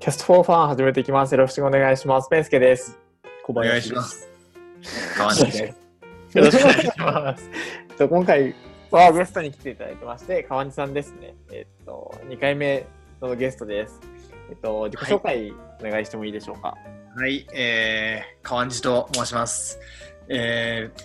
[0.00, 1.32] キャストフォーファン始めていきます。
[1.32, 2.30] よろしくお願いします。
[2.30, 2.98] ペンスケです。
[3.44, 4.26] 小お願いします。
[5.14, 6.38] 川西です。
[6.38, 7.50] よろしくお願いします。
[7.90, 8.54] えっと今回
[8.90, 11.34] はゲストに来ていただいてまして、川西さんですね。
[11.52, 12.86] えっと、2回目
[13.20, 14.00] のゲストです。
[14.48, 16.78] えっと、自己紹介お願いしてもいいでしょうか？
[17.14, 19.78] はい、えー、川西と申します。
[20.30, 21.02] えー、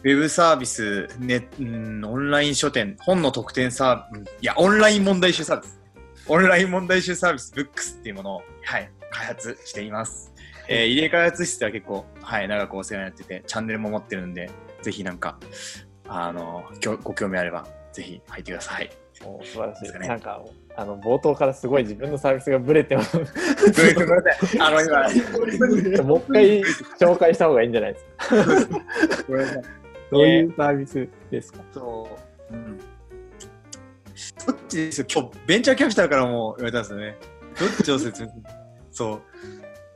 [0.00, 5.80] ウェブサービス、ね、うんオンライン書店、本の特典サービス、いや、オンライン問題集サービス。
[6.28, 10.32] オンライン問題集サービス、ブックスっていうものを、はい、開発しています。
[10.66, 14.50] えー、入れ開発室では結構、はい、長くお世話になってて、チャンネルも持ってるんで、
[14.82, 15.38] ぜひなんか、
[16.08, 16.64] あの、
[17.04, 18.90] ご興味あれば、ぜひ入ってください。
[19.24, 19.80] お素晴らしい。
[19.82, 20.44] ですかねなんか、
[20.76, 23.16] あの、冒頭からすごい自分のサービスがブレてます。
[23.16, 24.60] ごめんなさい。
[24.60, 26.60] あの、今、もう一回
[26.98, 28.36] 紹介した方がいいんじゃないですか。
[29.28, 29.62] ごめんなさい。
[30.10, 32.08] どういうサービスですか、そ
[32.50, 32.54] う。
[32.54, 32.95] うん。
[34.46, 35.00] どっちです？
[35.00, 35.06] よ。
[35.12, 37.16] 今日、ベンチャーキャピタルからも言われたんですよね。
[37.58, 38.42] どっちを説明する？
[38.90, 39.22] そう。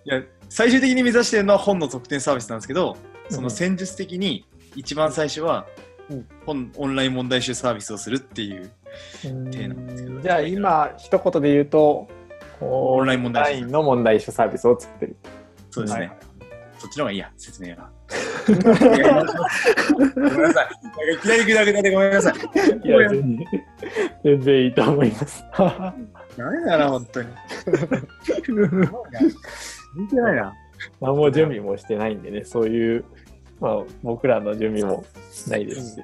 [0.05, 2.97] いや、最終的に目指してるのは本の特典サービスなんですけど、
[3.29, 5.67] その戦術的に一番最初は
[6.11, 8.71] うん、本、オンライン問題集サービスをするっていう、
[9.23, 12.09] 体なんですけどじゃあ今一言で言うと
[12.61, 15.17] オンライン問題集オンラインの問題集サービスを作ってる。
[15.71, 16.07] そうですね。
[16.07, 16.17] はい
[16.81, 17.91] そっちの方がいいや、説明が。
[18.47, 18.53] ご
[20.21, 20.69] めんなさい。
[20.83, 22.35] なんかいきなりグダグダでごめんなさい。
[22.35, 23.47] いや全然
[24.25, 25.45] 全然いいと思います。
[26.37, 27.29] 何だな、本当に。
[29.97, 30.55] 見てないな。
[31.01, 33.05] 何も準備もしてないんでね、そういう、
[33.61, 35.05] まあ、僕らの準備も
[35.49, 36.03] ないですし、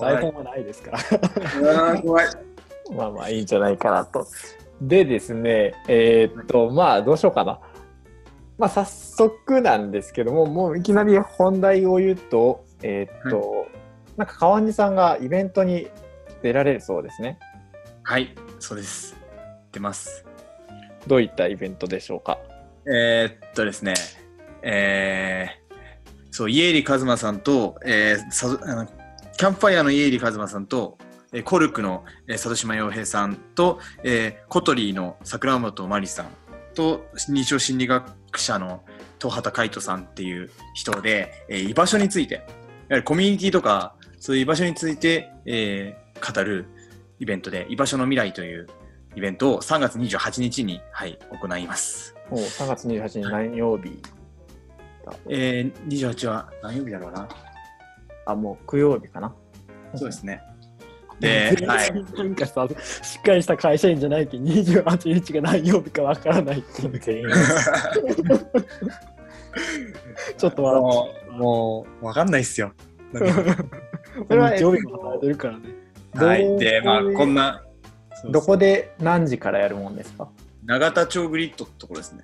[0.00, 2.26] 台本もないですから、怖い。
[2.96, 4.26] まあまあいいんじゃないかなと。
[4.80, 7.60] でですね、えーっと、まあどうしようかな。
[8.58, 13.66] まあ早速なんですけども、もういきなり本題を言うと、えーっと、
[14.16, 15.88] なんか川西さんがイベントに
[16.42, 17.38] 出られるそうですね。
[18.02, 19.16] はい、そうです。
[19.72, 20.24] 出ます。
[21.06, 22.38] どういったイベントでしょうか？
[22.86, 23.94] えーっとですね、
[24.62, 25.74] えー、
[26.30, 30.98] そう、家入一馬さんと、えー、さあのキャンプファイヤーの家入一馬さんと、
[31.32, 36.26] えーコルクの、えー、里島洋平さんと、えーコトリーの桜本真理さん
[36.74, 38.10] と、認証心理学
[38.40, 38.82] 者の
[39.20, 42.44] 東畑海人さんっていう人で、えー居場所について、いわ
[42.90, 46.66] ゆるコミュニティとか、そういう居場所について、えー語る
[47.18, 48.68] イベントで、居場所の未来という
[49.16, 52.14] イベントを3月28日に、はい、行います。
[52.30, 54.00] もう3月28日何曜日
[55.04, 55.12] だ？
[55.28, 57.28] えー、28は何曜日だろうな？
[58.26, 59.34] あ、もう9曜日かな？
[59.94, 60.40] そうですね。
[61.20, 62.04] で、はい。
[62.16, 62.66] なんかさ、
[63.02, 66.98] しっかりした会社員じゃないけど、28日が何曜日かわからないっていう。
[66.98, 67.26] 全 員
[70.36, 72.72] ちょっと笑っもう、もう、わかんないっすよ。
[73.12, 73.62] なんかて。
[74.28, 75.68] それは日曜日も働いてるからね。
[76.14, 76.58] はい。
[76.58, 77.62] で、まあ、こんな。
[78.30, 80.28] どこで何時からやるもんですか？
[80.64, 82.22] 永田町グリッドってところですね。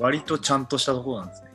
[0.00, 1.50] 割とちゃんとしたところなんですね。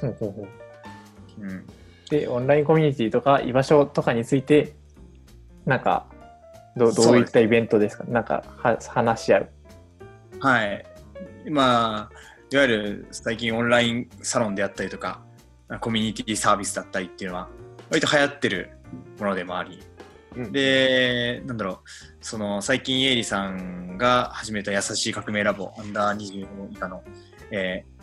[0.00, 1.66] ほうほうほううん。
[2.10, 4.74] で、オンラインコミュニティとか居場所とかについて、
[5.68, 6.06] なんか、
[6.76, 8.04] どどういったイベントですか？
[8.04, 9.50] なんかは話し合う。
[10.40, 10.84] はい。
[11.50, 12.16] まあ、
[12.50, 15.20] いわゆる最近オンラインサロンであったりとか、
[15.80, 17.48] コミュニティサービスだったりっていうのは、
[17.90, 18.70] 割と流行ってる
[19.20, 19.78] ものでもあり、
[20.36, 20.52] うん。
[20.52, 21.76] で、なんだろう、
[22.22, 27.04] その最近、エイリさんが始めた優しい革命ラボ、アンダー25以下の、
[27.50, 27.98] えー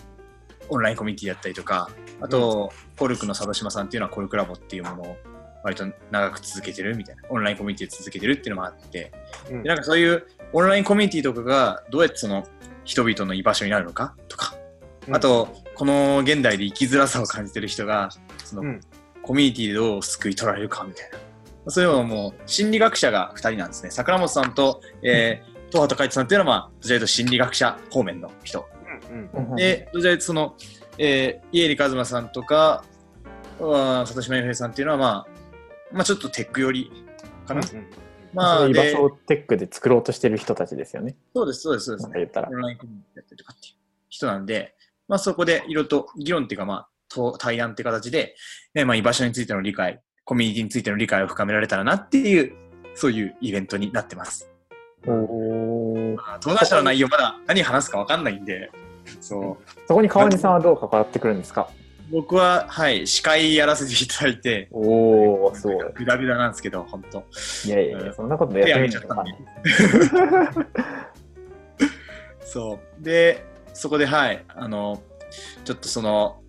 [0.67, 5.17] オンラインコミュニティだったりとか、あと、コルクの佐渡島さんっていうのはコルクラボっていうものを
[5.65, 9.11] 割と長く続けてるみたいな、オンラインコミュニティで続けてるっていうのもあって、
[9.49, 9.63] うん。
[9.63, 12.47] でなんかそういうオンラインコミュニティとかがどうやってその
[12.83, 14.15] 人々の居場所になるのか？
[14.27, 14.55] とか、
[15.07, 15.15] うん。
[15.15, 18.09] あと、この現代で生きづらさを感じてる人が、
[18.43, 18.81] その、うん。
[19.23, 21.71] コミュニティでどう救い取られるかみたいな。
[21.71, 23.89] そういうのも心理学者が2人なんですね。
[23.89, 28.67] 桜本さんと、えー、東畑海人さんっていうのは、まあ、どちらかというと心理学者方面の人。
[29.55, 30.55] で、どちらかというとその、
[30.99, 32.83] えー、家入一馬さんとか、
[33.57, 35.34] 里島洋平さんっていうのは、まあ、
[35.95, 36.91] まあ、ちょっとテック寄り
[37.47, 37.61] かな。
[38.33, 41.15] まあ、まあ、居場で所をテックで作ろうとしてる人たちですよね。
[41.33, 42.11] そうです、そうです、そうですなん。
[42.11, 42.51] か言ったらオ。
[42.51, 43.75] ンラインコミュニティやったりとかっていう
[44.09, 44.75] 人なんで、
[45.07, 48.35] まあそこでいろいろと議論っていうかまあと対談っていう形で、
[48.73, 52.53] ね、まあ居場所についての理解、コミュニティについての理解を深められたらなっていう、
[52.93, 54.49] そういうイベントになってます。
[55.07, 58.69] おーまあ登壇者の内容まだ何話すかわかんないんで、
[59.21, 59.69] そう。
[59.87, 61.69] そこに川西さんはどう関わってくるんですか？
[62.11, 65.93] 僕は、はい、司会やらせていただいて、おおすごい。
[65.95, 67.25] グダグダなんですけど、本当
[67.65, 69.37] いやいやいや、そんなことでやってみるのかね。
[72.45, 73.03] そう。
[73.03, 73.43] で、
[73.73, 75.01] そこで、はい、あの、
[75.63, 76.41] ちょっとその、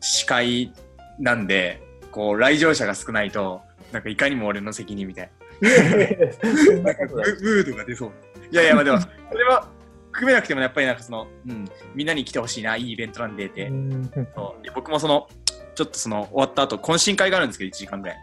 [0.00, 0.72] 司会
[1.18, 3.60] なんで、こう、来場者が少ないと、
[3.92, 5.30] なんかいかにも俺の責任みたい
[5.60, 5.70] な。
[6.82, 8.10] なんかムムードが出そう。
[8.50, 9.68] いやいや、まあでも、それは、
[10.12, 11.64] 含めなくてもやっぱりなんかその、うん、
[11.94, 13.72] みんなに来てほしいないいイベントなんでって、
[14.34, 15.28] そうで僕もその
[15.74, 18.18] ちょっとその終わった後懇親会があるんですけど1時間ぐらい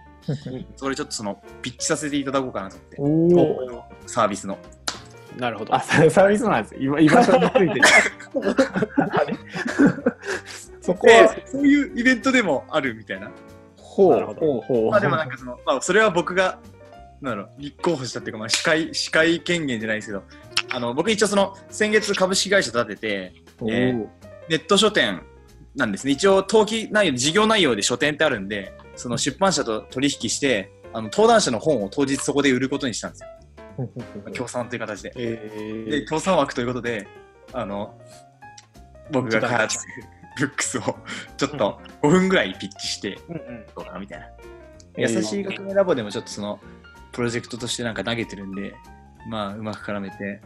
[0.75, 3.30] それちょっとそのピッチさせていただこうかなと思っ
[4.03, 4.07] て。
[4.07, 4.57] サービスの。
[5.38, 5.74] なるほど。
[5.74, 5.80] あ、。
[5.80, 7.00] ササービスなんですよ。
[7.00, 7.81] 居居場所について。
[10.81, 13.31] そこでは、そういうイベントでもあるみたいな。
[13.77, 14.12] ほう。
[14.12, 14.39] なるほど。
[14.39, 14.91] ほうほう。
[14.91, 16.59] まあでもなんかその、まあ、それは僕が
[17.21, 20.24] なんだろう立候補したっていうか、まあ、司会司会権限じゃないですけど
[20.71, 23.71] あの僕一応その先月株式会社立てておー。
[23.71, 24.07] え
[24.50, 25.21] ネット書店
[25.75, 26.13] なんですね。
[26.13, 33.30] 一応登記内容事業内容で書店ってあるんでその出版社と取引してあの登壇者の本を当日そこで売ることにしたんですよ。
[34.33, 35.13] 協賛という形で。
[35.16, 37.07] えで協賛枠ということで
[37.54, 37.98] あの
[39.12, 39.94] 僕が開発する
[40.38, 40.81] ブックスを
[41.38, 43.18] ちょっと5分ぐらいピッチして。
[43.75, 44.27] どうかなみたいな。
[44.98, 45.12] えー。
[45.12, 46.60] 優しい革命ラボでもちょっとその
[47.12, 48.74] プロジェクトとしてなんか投げてるんで、
[49.30, 50.42] まあうまく絡めて、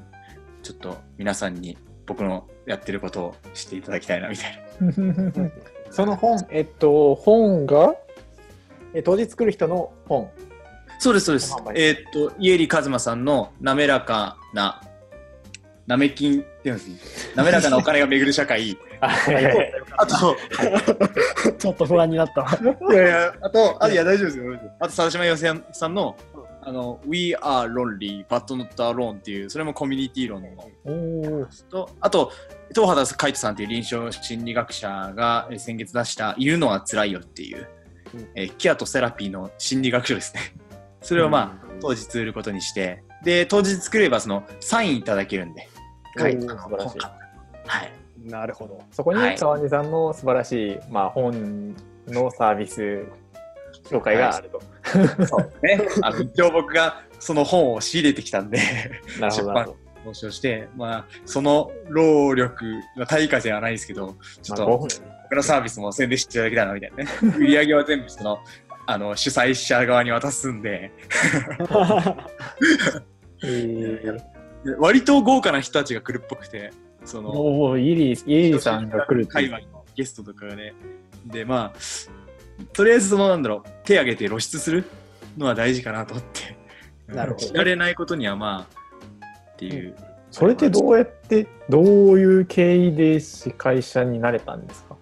[0.64, 5.52] ちょっと皆さんに僕のやってることを知っていただきたいなみたいな。
[5.92, 7.96] その本、えっと、本が、
[8.94, 10.30] え当日作る人の本。
[11.00, 14.82] そうです、そうですえーっと、家入一馬さんの滑らかな、
[15.86, 17.34] なめ金って言うんですね。
[17.36, 18.78] 滑らかなお金が巡る社会。
[19.02, 19.12] あ
[19.98, 20.38] あと、
[21.60, 22.58] ちょっと不安になったわ。
[22.94, 24.46] いやいや、あと、あいや、大丈夫ですよ。
[24.46, 26.16] 大丈夫ですあと、佐島洋平さんの、
[26.66, 30.50] あの、We are lonely, but not alone っていう、それもコミュニティ論の
[31.70, 32.32] と、あと、
[32.74, 37.68] 東畑海人さんという臨床心理学者がえー先月出した、いるのは辛いよっていう、
[38.14, 40.42] うんえーケアとセラピーの心理学書ですね。
[41.02, 45.68] それをまあ、当日売ることにして、で、当日作れば、その、サインいただけるんで、
[46.18, 47.92] 書いたのはい。
[48.26, 48.82] なるほど。
[48.92, 51.76] そこにはい沢地さんの素晴らしい、まあ、本
[52.08, 53.06] のサービス
[53.90, 54.62] 紹介があると。
[55.28, 55.80] そうね。
[56.02, 58.60] あの、一応僕がその本を仕入れてきたんで、
[59.20, 59.78] なるほどなるほど。
[60.06, 62.66] 交渉して、まあ、その労力
[62.98, 64.88] の対価ではないですけど、ちょっまあ、と5分
[65.24, 67.10] 僕のサービスも宣伝していただけたらなみたいなね。
[67.40, 68.40] 売り上げは全部その、
[68.86, 70.92] あの、主催者側に渡すんで、
[73.46, 74.02] え
[74.78, 76.72] 割と豪華な人たちが来るっぽくて、
[77.06, 79.34] その、おお、イリー、イリーさんが来るって。
[79.34, 80.74] 海外のゲストとかがね。
[81.26, 81.80] で、まあ、
[82.74, 84.86] とりあえずその、なんだろう、手挙げて露出する
[85.38, 86.58] のは大事かなと思って。
[87.14, 87.46] なるほど。
[87.48, 89.96] 知られないことにはまあ、っていう。
[90.32, 94.96] それってどうやって、どういう経緯で司会者になれたんですか？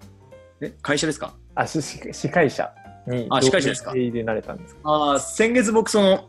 [0.60, 0.72] え？
[0.82, 1.34] 会社ですか？
[1.54, 2.70] あ、しし司会者
[3.06, 3.92] に、あ司会者ですか？
[3.92, 4.80] どういう経緯でなれたんですか？
[4.84, 6.28] あー先月僕その、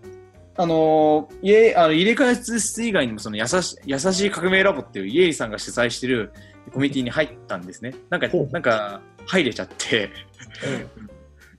[0.55, 6.31] あのー家あの入れ替え室以外にもその優し優しい革命ラボっていう家入さんが主催してる
[6.71, 7.93] コミュニティに入ったんですね。
[8.09, 10.11] なんかなんか入れちゃって、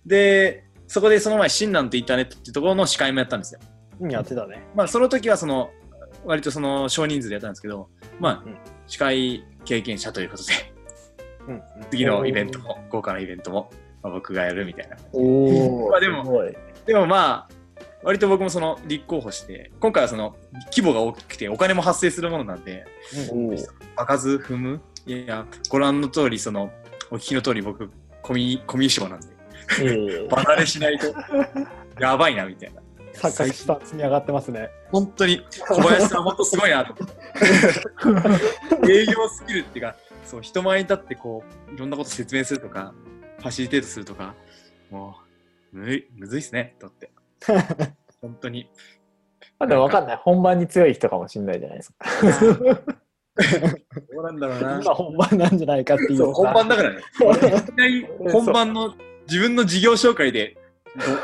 [0.06, 3.60] で、そこでその前、親鸞とインターネットっていうところの司会もやったんですよ。
[4.00, 4.62] うんやってたね。
[4.74, 5.70] まあ、その時はその、
[6.24, 8.56] 割とその少人数でやったんですけど、まあ、うん
[8.86, 10.52] 司会経験者ということで、
[11.48, 11.62] うん。
[11.90, 13.70] 次のイベントも、豪華なイベントも、
[14.02, 14.96] まあ、僕がやるみたいな。
[15.12, 16.42] おまあでも。
[16.86, 17.54] でもまあ、
[18.02, 20.36] 割と僕もその立候補して、今回はその
[20.70, 22.84] 規模が大きくてお金も発生するものなんで、
[23.96, 26.70] 開かず踏むいや、ご覧の通り、その、
[27.10, 27.90] お聞きの通り僕、
[28.22, 29.33] コミコミュ障なんで、ええ
[30.30, 31.14] 離れしないと、
[31.98, 32.80] やばいな、みたいな。
[33.14, 34.70] 錯覚した積み上がってますね。
[34.90, 36.94] 本当に、小林さん、本当すごいなと。
[38.88, 42.92] 営業スキルっていうか、そう、人前に立って、こう、いろんなこと説明するとか、
[43.38, 44.34] ファシリテートするとか、
[44.90, 45.16] も
[45.72, 47.10] う、むいむずいっすね、とって。
[48.20, 48.68] 本当に。
[49.58, 50.16] まあでも分かんない。
[50.16, 52.06] 本番に強い人かもしれないじゃないですか。
[54.14, 54.80] どうなんだろうな。
[54.80, 56.16] 今本番なんじゃないかっていう。
[56.18, 57.00] そう、本番だからね。
[58.30, 58.94] 本番の
[59.26, 60.56] 自分の事業紹介で、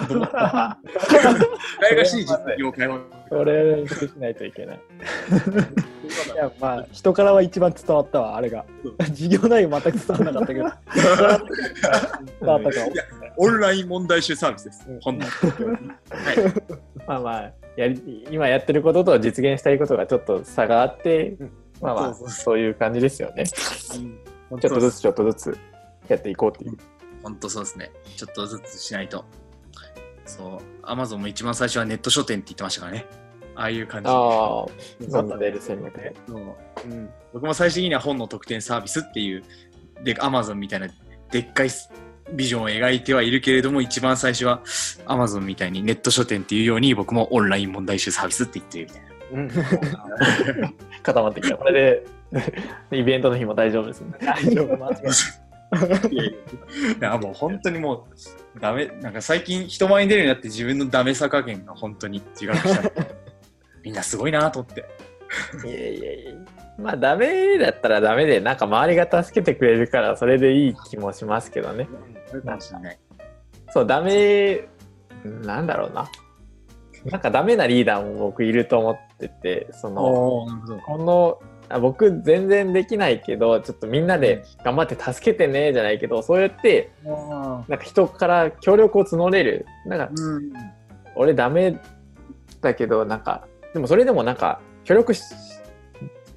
[0.08, 0.76] ど、ど、輝
[1.96, 2.98] かしい実業を開放。
[3.28, 4.80] それしないといけない。
[6.34, 8.94] いや、まあ、人からは一番伝わったわ、あれがそう。
[8.98, 10.58] 授業内容全く伝わらなかったけど。
[10.58, 12.92] 伝わったかも。
[13.36, 14.88] オンライン問題集サービスです。
[15.02, 15.46] 本当
[16.16, 16.36] はい。
[17.06, 23.44] まあまあやり、今やってることと実現したいことがちょっと差があって、うんまあまあ、そういう感じですよね。
[24.50, 25.58] 本ちょっとずつちょっとずつ
[26.08, 26.76] やっていこうっていう。
[27.22, 27.90] 本当そうですね。
[28.16, 29.24] ちょっとずつしないと。
[30.26, 33.06] そう、アマゾンも一番最初はネット書店って言ってましたからね。
[33.56, 34.10] ああいう感じで。
[34.10, 36.14] ああ、そうだ出る戦略で。
[36.26, 36.40] そう
[36.84, 39.42] うん僕も最終的には本の特典サービスっていう、
[40.02, 40.88] で、アマゾンみたいな
[41.30, 41.70] でっかい
[42.32, 44.62] ビジョンを描いてはいるけれども、一番最初は
[45.06, 49.09] アマゾンみたいにネット書店っていうように、僕もオンライン問題集サービスって言ってるみたいな。
[49.32, 49.50] うん
[51.02, 51.56] 固まってきた。
[51.56, 52.06] これで、
[52.96, 54.12] イベントの日も大丈夫ですね。
[54.20, 56.12] 大丈夫、間違いない。
[56.12, 56.34] いやい
[57.00, 58.08] やもう本当にも
[58.56, 62.90] う、ダメ、なんか最近人前に出るようになって自分のダメさ加減が本当に自覚した。
[63.82, 64.84] みんなすごいなと思って。
[65.66, 66.32] いやいやいや。
[66.76, 71.88] まあ、ダメだったらダメで、なんか周りが助けてくれるから、それでいい気もしますけどね。
[73.70, 74.68] そう、ダメ、
[75.24, 76.10] なんだろうな。
[77.10, 80.46] なんかダメなリーダーも僕いると思ってて、その。
[80.86, 81.38] この、
[81.68, 89.66] あ僕全然できないけど、ちょっとみんなで頑張って助けてね、じゃないけど、そうやって、あなんか人から協力を募れる。
[89.86, 90.52] なんか、うん。
[91.14, 91.78] 俺ダメ
[92.60, 95.22] だけど、なんか、でもそれでもなんか、協力し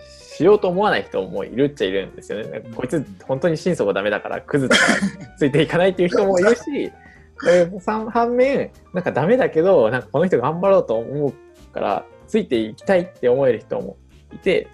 [0.07, 2.63] しようと思わない人もいるっちゃいるんですよね。
[2.75, 4.83] こいつ本当に心底ダメだから、クズだか
[5.21, 7.02] らついていかないっていう人もいるし、えー
[7.85, 11.33] 反反面、なんかダメだけど、なんかこの人頑張ろうと思う
[11.73, 13.97] から、ついていきたいって思える人も
[14.33, 14.67] いて、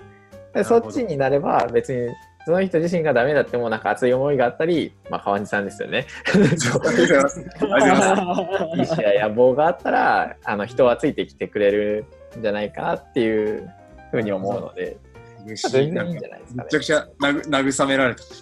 [0.53, 2.13] でそっちになれば別に、
[2.45, 6.07] その人自身がダメだってもなんか熱い思いがあったり、まあ川西さんですよね。
[6.33, 7.39] ありがとうございます。
[7.39, 8.93] ありがとうございます。
[9.01, 12.05] 意思や野望があったら、あの人はついてきてくれる
[12.37, 13.69] んじゃないかなっていう
[14.11, 14.97] ふうに思うので、
[15.45, 15.71] 嬉しい。
[15.71, 16.83] 全然いいんなんかじゃないですかねめちゃく。
[16.83, 18.23] ちゃなぐ慰められた。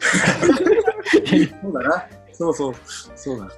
[1.61, 2.07] そうだな。
[2.33, 2.73] そうそう。
[3.15, 3.49] そうだ。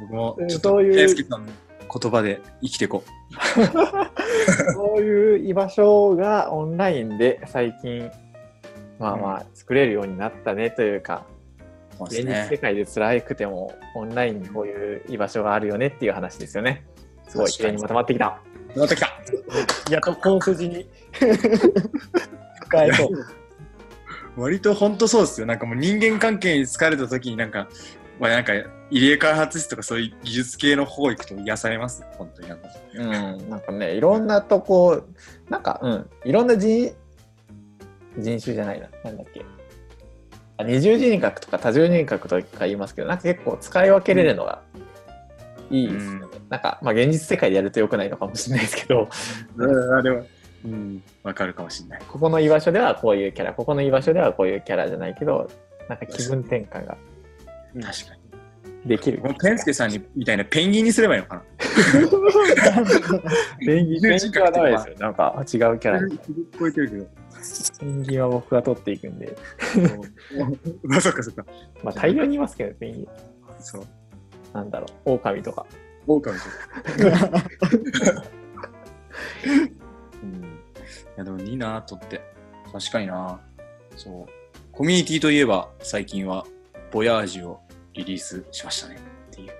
[0.00, 1.52] 僕もちょっと、そういう大輔さんの
[2.00, 3.02] 言葉で生きていこ
[4.74, 8.10] そういう居場所がオンラインで最近、
[8.98, 11.26] まあまあ作れるようになったねというか、
[11.94, 11.98] う。
[11.98, 16.84] そう現実世界で辛くてもオンラインにこういう居場所があるよねっていう話ですよね。
[17.28, 18.40] すごい綺麗にまとまってきた。
[18.76, 19.06] また来た。
[19.90, 20.88] やっと本筋に
[22.62, 23.08] 深えそう。
[24.36, 25.46] 割と本当そうですよ。
[25.46, 27.68] なんかもう人間関係に疲れた時になんか、
[28.18, 28.52] まあなんか
[28.90, 32.04] 入江開発室とかそういう技術系の方行くと癒されます？
[32.16, 32.48] 本当に。
[32.94, 35.04] うん、なんかね、いろんなとこ、
[35.48, 36.92] なんか、うん、いろんな人、
[38.18, 39.44] 人種じゃないな、なんだっけ。
[40.56, 44.62] あ二重人格とか多重人格とか言いますけど、なんか結構使い分けれるのが
[45.70, 46.26] いいですよね。
[46.48, 49.08] なんか、まあ現実世界でやると良くないのかもしれないですけど、
[49.56, 50.24] うん、あれは。
[50.64, 52.02] うん、わかるかもしれない。
[52.08, 55.48] ここの居場所ではこういうキャラ、ここの居場所ではこういうキャラじゃないけど、
[55.88, 55.98] なん。
[55.98, 56.98] か気分転換が
[57.74, 58.20] 確かに。
[58.88, 59.20] できる。
[59.20, 61.42] もうペンスケさんにみたいなペンギンにすればいいのかな？
[63.66, 64.94] ペンギンペンギンはダメですよ。
[64.98, 66.00] なんか違うキャラ。
[66.00, 67.06] 聞こえてるけど。
[67.80, 69.36] ペンギンは僕が取っていくんで、
[70.84, 71.44] まあ、そっかそっか。
[71.82, 73.06] まあ大量にいますけど、ペンギン。
[73.60, 73.84] そう。
[74.54, 75.66] なんだろう、狼とか。
[76.06, 76.44] 狼と
[77.10, 77.44] か。
[80.22, 80.34] うん。
[80.34, 80.36] い
[81.16, 82.20] や、でもいいなとって。
[82.72, 83.40] 確かにな
[83.96, 84.32] そう。
[84.72, 86.46] コミュニティといえば、最近は、
[86.90, 87.60] ボヤージュを
[87.94, 88.98] リリースしましたね。
[89.30, 89.52] っていう。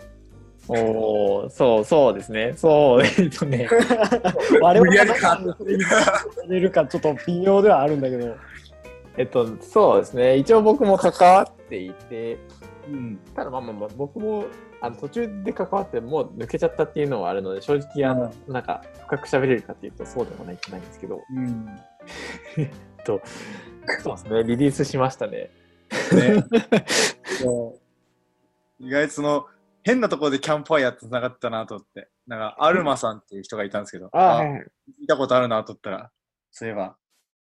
[0.69, 2.55] おお、そうそうですね。
[2.57, 3.69] そう、えっとね。
[4.61, 8.37] 我々がそれるかちょっと微妙ではあるんだけど。
[9.17, 10.37] えっと、そうですね。
[10.37, 12.39] 一応僕も関わっていて、
[12.87, 13.19] うん。
[13.35, 14.45] ただまあまあまあ、僕も
[14.81, 21.69] あの途中で関わってもう抜けちゃったっていうのはあるので、正直あの、なんか深く喋れるかっていうとそうでもないないんですけど、うん。
[23.05, 23.21] そう
[24.05, 24.45] ですね。
[24.45, 25.51] リリースしましたね。
[26.13, 26.45] ね。
[28.81, 29.47] 意外とその、
[29.83, 32.09] 変なところでキャンプファイヤーと繋がったなと思って。
[32.27, 34.43] なんか、アルマさんっていう人がいたんですけど、あ
[35.01, 36.11] 見たことあるなと思ったら、
[36.53, 36.97] そういえば、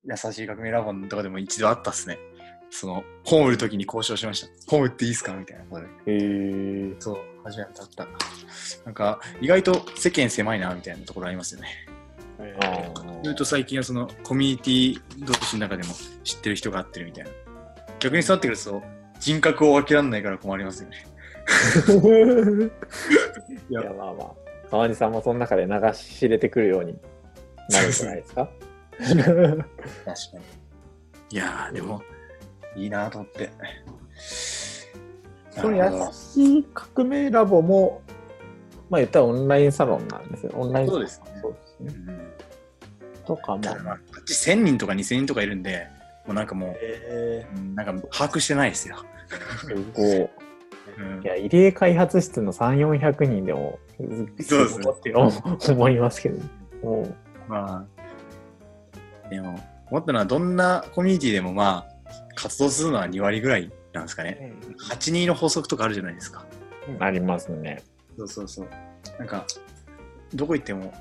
[0.04, 2.18] 優しい革命ラボのとかでも一度あったっすね。
[2.70, 4.48] その、ホームの時に交渉しました。
[4.68, 5.88] ホームっていいっすかみたいなことで。
[5.88, 6.96] へえ。
[7.00, 8.08] そう、初めてだった。
[8.86, 11.68] なんか、意外と世間狭いな、みたいなところありますよね。
[13.24, 15.94] ずっと最近はその、コミュニティ同士の中でも
[16.24, 17.32] 知ってる人が合ってるみたいな。
[18.00, 18.82] 逆にそうなってくると、
[19.20, 21.06] 人格を分けられないから困りますよね。
[23.70, 24.32] いや、まあまあ、
[24.70, 26.98] 川西さんもその中で流し入れてくるように
[27.70, 28.50] なるんじゃないですか？
[29.00, 29.26] 確か
[30.06, 30.44] に。
[31.32, 32.02] いやー、でも、
[32.76, 33.50] いいなと思って。
[35.52, 35.84] その優
[36.14, 38.02] しい革命ラボも、
[38.90, 40.52] まあ言ったらオンラインサロンなんですよ。
[40.56, 41.02] オンラインサロン。
[41.02, 41.50] そうですねそ
[41.82, 42.30] うん
[43.26, 45.99] とかもあ、あっち1000人とか2000人とかいるんで、も
[46.32, 48.98] うなんかもえう、うんなんか把握してないですよ。
[49.68, 50.22] ー、すごい。
[50.98, 54.08] うんいや、入江開発室の3、400人でも、そう
[54.38, 54.86] ですね
[55.70, 56.44] 思いますけど、
[56.84, 57.16] もう
[57.48, 57.86] ま
[59.26, 59.60] あ、でも、
[59.90, 64.54] 思ったのは、どんなコミュニティでもまあ、活動するのは2割ぐらいなんですかね。
[64.92, 66.46] 8人の法則とかあるじゃないですか。
[67.00, 67.84] ありますね。
[68.18, 68.68] そうそうそう。
[69.18, 69.46] なんか、
[70.34, 70.94] どこ行っても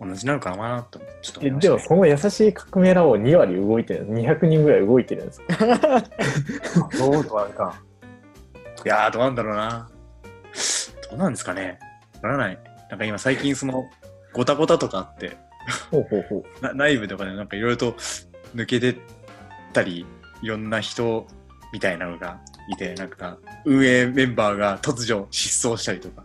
[0.00, 5.56] 同じなのかなと、ちょっと思えいましたねでも、その優しい革命ラボ2割動いてる、200人ぐらい動いてるんですか
[6.98, 7.82] ど うとあれか。
[8.84, 9.88] いやー、どうなんだろうな。
[11.10, 11.78] どうなんですかね。
[12.16, 12.58] わからない。
[12.90, 13.84] なんか今最近その、
[14.32, 15.36] ごたごたとかあって、
[15.90, 16.44] ほうほうほう。
[16.62, 17.92] な内部とかでなんかいろいろと
[18.54, 18.96] 抜けてっ
[19.72, 20.06] たり、
[20.42, 21.26] いろんな人
[21.72, 22.38] みたいなのが
[22.70, 26.24] いて、なんか運営メンバーが突如失踪したりとか、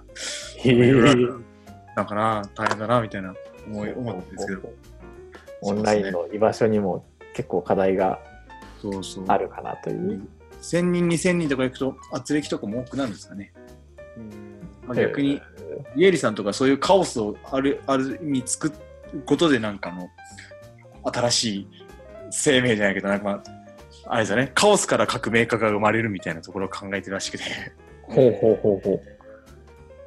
[0.57, 1.15] へいろいえ。
[1.15, 1.39] ろ
[1.95, 3.33] なんかな、大変だな、みたいな
[3.67, 4.73] 思い思うんですけど、
[5.61, 8.19] オンラインの居場所にも結構課題が
[8.81, 9.25] そうそう。
[9.27, 10.21] あるかなという。
[10.61, 13.51] 1000人、2000人とか行くと、圧力とかも多くなるんですかね。
[14.85, 15.41] まあ、逆に、
[15.95, 18.69] イエリさんとかそういうカオスをあるある意味作
[19.13, 20.09] ることでなんかの
[21.03, 21.67] 新しい
[22.29, 23.43] 生命じゃないけどなんかまあ
[24.05, 27.43] あれですよねカオスから革命家が生まれるみたいなところを考えてるらしくて
[28.03, 29.01] ほうほうほうほう。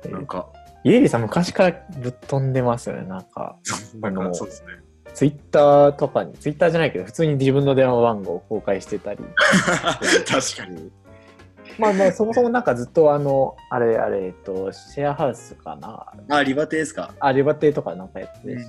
[0.05, 0.47] えーなんか
[0.85, 3.09] イエリさん昔からぶっ飛んでますよね。
[3.09, 3.57] なんか、
[4.01, 4.69] なんかそうですね
[5.15, 9.21] ツイッターとかに、ツイッターじゃないけど、普通に自分の電話番号を公開してたり。
[10.29, 10.91] 確かに
[11.79, 16.07] まあまあ、そもそもなんかずっとあの、あれあれ、えっと、シェアハウスかな？
[16.37, 17.13] あリバテですか？
[17.21, 18.67] あ、リバティとかなんかやってるし、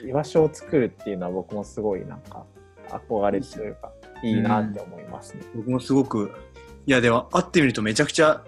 [0.00, 2.44] あの居場所を作るっていうのは僕もすごいなんか
[2.88, 5.42] 憧れというか、いいなって思いますね。
[5.54, 6.32] 僕もすごく
[6.86, 8.42] いやでも会ってみるとめちゃくちゃ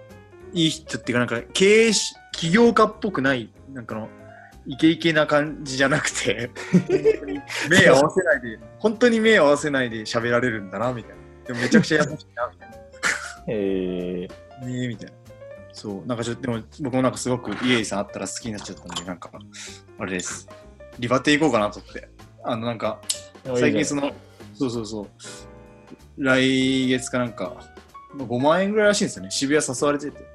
[0.53, 4.09] いい人っていうかなんか経営し起業家っぽくないなんかの
[4.65, 11.19] イケイケな感じじゃなくて 本当に目合わせないで本当に目合わせないで喋られるんだなみたいな。
[11.47, 12.77] でもめちゃくちゃ優しいなみたいな。
[13.47, 15.15] えー、ねえみたいな。
[15.73, 19.31] そうなんかちょっとでも僕もなんかすごくイエイさんあったら好きになっちゃったんでなんか
[19.97, 20.47] あれです。
[20.99, 22.09] リバティ行こうかなと思って。
[22.43, 23.01] あのなんか
[23.55, 24.11] 最近その
[24.53, 25.07] そうそうそう。
[26.17, 27.55] 来月かなんか
[28.13, 29.31] まあ5万円ぐらいらしいんですよね。
[29.31, 30.28] 渋谷誘われてて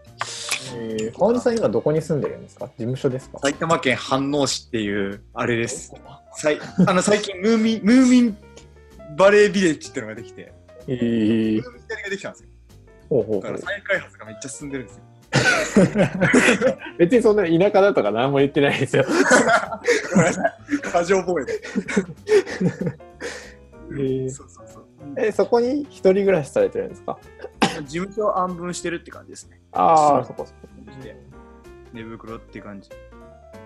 [0.76, 2.66] えー、川根さん今どこに住んでるんですか？
[2.66, 3.38] 事務所ですか？
[3.40, 5.92] 埼玉県飯能市っていうあれです。
[6.36, 8.36] さいあの最近ムーミンムーミン
[9.16, 10.52] バレービレッジっていうのができて。
[10.86, 12.48] えー、ムーミン谷ができたんですよ。
[13.08, 13.42] ほうほうほう。
[13.42, 15.02] だから再開発がめっちゃ進んでるんですよ。
[16.98, 19.04] 別にそんな田舎だとか何も言ってないですよ。
[20.14, 21.44] ごめんなさい過剰防衛。
[21.44, 21.52] で
[23.90, 24.30] えー。
[24.30, 24.84] そうそうそう。
[25.18, 27.18] え、そこに一人暮らしされてるんですか？
[27.86, 30.64] 事務所を安分してるって感じですねああ、そこそこ。
[31.94, 32.90] 寝袋っていう感じ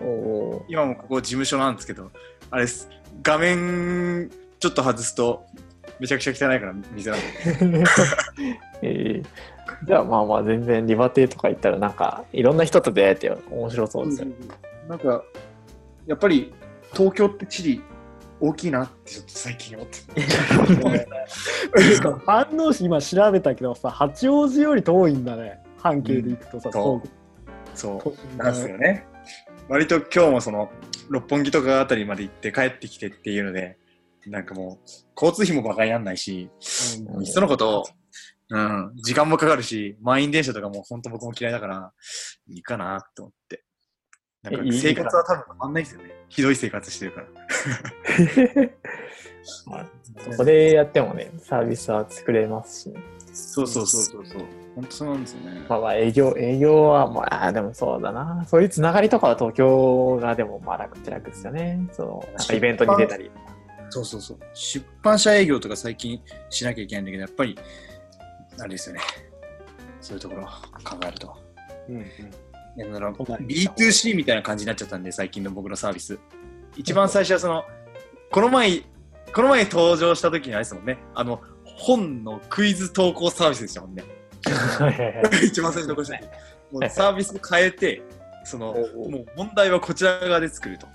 [0.01, 2.11] おお今もここ事務所なんですけど
[2.51, 2.87] あれです
[3.23, 5.45] 画面ちょっと外すと
[5.99, 7.85] めちゃくちゃ汚いから水なんでー。
[8.81, 9.25] えー、
[9.85, 14.35] じゃあまあまあ全然リバティとか行ったらなんかいろんな人と出会えて面白そうですよね。
[14.87, 15.21] なんか
[16.07, 16.53] やっぱり
[16.93, 17.81] 東京って地理
[18.39, 19.97] 大きいなってちょっと最近思って
[22.25, 25.61] 反応市今調べたけどさ、八王子より遠いんだね。
[25.81, 27.07] 半径で行くとさ、そう
[27.71, 29.05] 遠そうくなんですよね
[29.67, 30.69] 割と今日もその
[31.09, 33.77] 六本木とかあたりまで行って帰ってきてっていうので
[34.27, 36.49] なんかもう交通費もバカになんないし
[37.15, 37.87] うんいっそのこと、
[38.49, 41.93] うん、時間もかかるし、満員電車とかも本当僕も嫌いだから、
[42.47, 43.63] いいかなと思って。
[44.41, 46.11] なんか生活は多分変わんないですよね。
[46.29, 47.27] ひどい生活してるから。
[49.67, 49.85] まあ
[50.31, 52.99] そこでやってもね、サービスは作れますしね。
[53.39, 54.41] そうそうそうそうそう。
[54.75, 55.65] 本当そうなんですよね。
[55.67, 58.45] まあまあ営業、営業はまあ、でもそうだな。
[58.47, 61.87] そういうつながりとかは東京がでもまあ楽っちゃ楽ですよね。
[61.91, 63.31] そう、なんかイベントに出たり。
[63.89, 64.37] そうそうそう。
[64.53, 67.57] 出版社営業とか最近しなきゃいけないんだけど、やっぱり、
[68.59, 69.01] あれですよね。
[70.01, 71.35] そういうところを考えると。
[71.89, 72.05] うんうん
[72.77, 76.19] だから都内 B2C みたいな感じになっちゃったんで、最近の僕のサービス。
[76.77, 77.65] 一番最初はその、
[78.31, 78.83] この前、
[79.33, 81.41] この前登場した時にあれですもんね、あの、
[81.79, 84.03] 本のクイズ投稿サービスでしたもんね。
[85.43, 86.23] 一番最初のした時
[86.71, 88.01] もうサービスを変えて、
[88.43, 90.87] その、もう問題はこちら側で作ると。
[90.87, 90.91] で、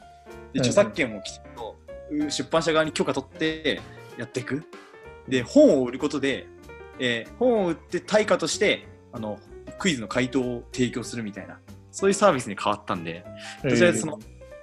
[0.55, 1.77] うん著作権もきちんと
[2.11, 3.81] う出版社側に許可取って
[4.19, 4.65] やっていく。
[5.29, 6.47] で、本を売ることで、
[6.99, 9.39] えー本を売って対価として、あの、
[9.79, 11.59] クイズの回答を提供するみたいな、
[11.91, 13.25] そういうサービスに変わったんで、
[13.63, 14.19] というとその、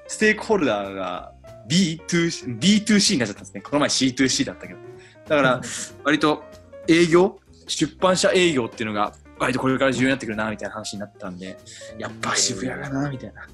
[0.08, 1.34] ステークホルダーが
[1.68, 3.62] B2C, B2C になっちゃったんですね。
[3.62, 4.91] この前 C2C だったけど。
[5.32, 5.62] だから、
[6.04, 6.44] 割と
[6.90, 11.58] 営業、出版社営業っていうのが、割とこれから重要になってくるな、みたいな話になったんで、
[11.98, 13.48] やっぱ渋谷がな、みたいな。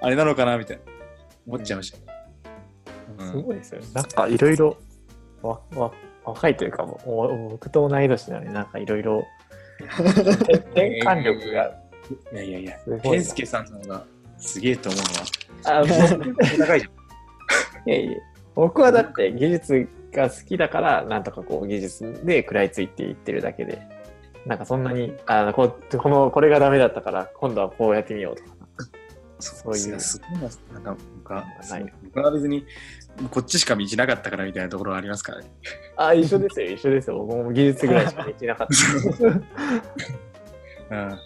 [0.00, 0.82] あれなのかな、みたいな。
[1.48, 3.24] 思っちゃいました。
[3.26, 3.88] すごいですよね。
[3.92, 4.76] なんかいろいろ
[6.24, 9.26] 若いというかもう僕と同い年なのになんかいろいろ
[9.90, 11.74] 転換力が
[12.32, 14.04] いやいやいや健介さんの方が
[14.38, 15.02] すげえと思う
[15.64, 17.88] あのは、高 いじゃん。
[17.88, 18.12] いやいや
[18.58, 23.86] 僕はだって技術が好きだからなんとかこう技術で食らいついていってるだけで。
[24.46, 28.50] なんかそんなにあこうこのこれがダメだったから今度はこうやってみようとか。
[29.38, 30.00] そういう。
[30.00, 31.92] すごいな、なんか僕は、ない。
[32.02, 32.66] 僕は別に、
[33.30, 35.50] こっちしか道なかったからみたいなところはありますからね。
[35.96, 37.18] あ一緒ですよ一緒ですよ。
[37.24, 38.68] 僕も技術ぐらいしかできなかっ
[39.20, 39.26] た。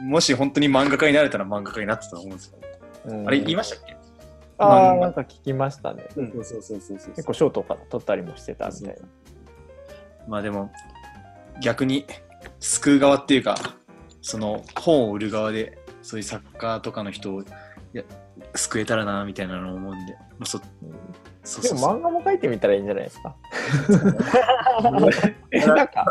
[0.00, 2.58] うん、もし本当に漫画家になれたら漫画家になってたと思うんですよ。
[3.06, 3.26] うん。
[3.28, 4.03] あれ言いましたっけ？
[4.58, 6.06] ああなんか聞きましたね。
[6.14, 7.14] そうそうそうそうそう。
[7.14, 8.94] 結構賞とか取ったりもしてたみたいな。
[10.28, 10.70] まあでも、
[11.60, 12.06] 逆に
[12.60, 13.56] 救う側っていうか、
[14.22, 17.42] その本を売る側で、そういう作家とかの人を
[17.92, 18.02] や
[18.54, 20.58] 救えたらなみたいなのを思うんで、まあ、そ
[21.44, 21.94] そうでそうそう。
[21.94, 23.36] も漫画も描いてみたらいいんじゃないですか？
[25.66, 26.06] なんか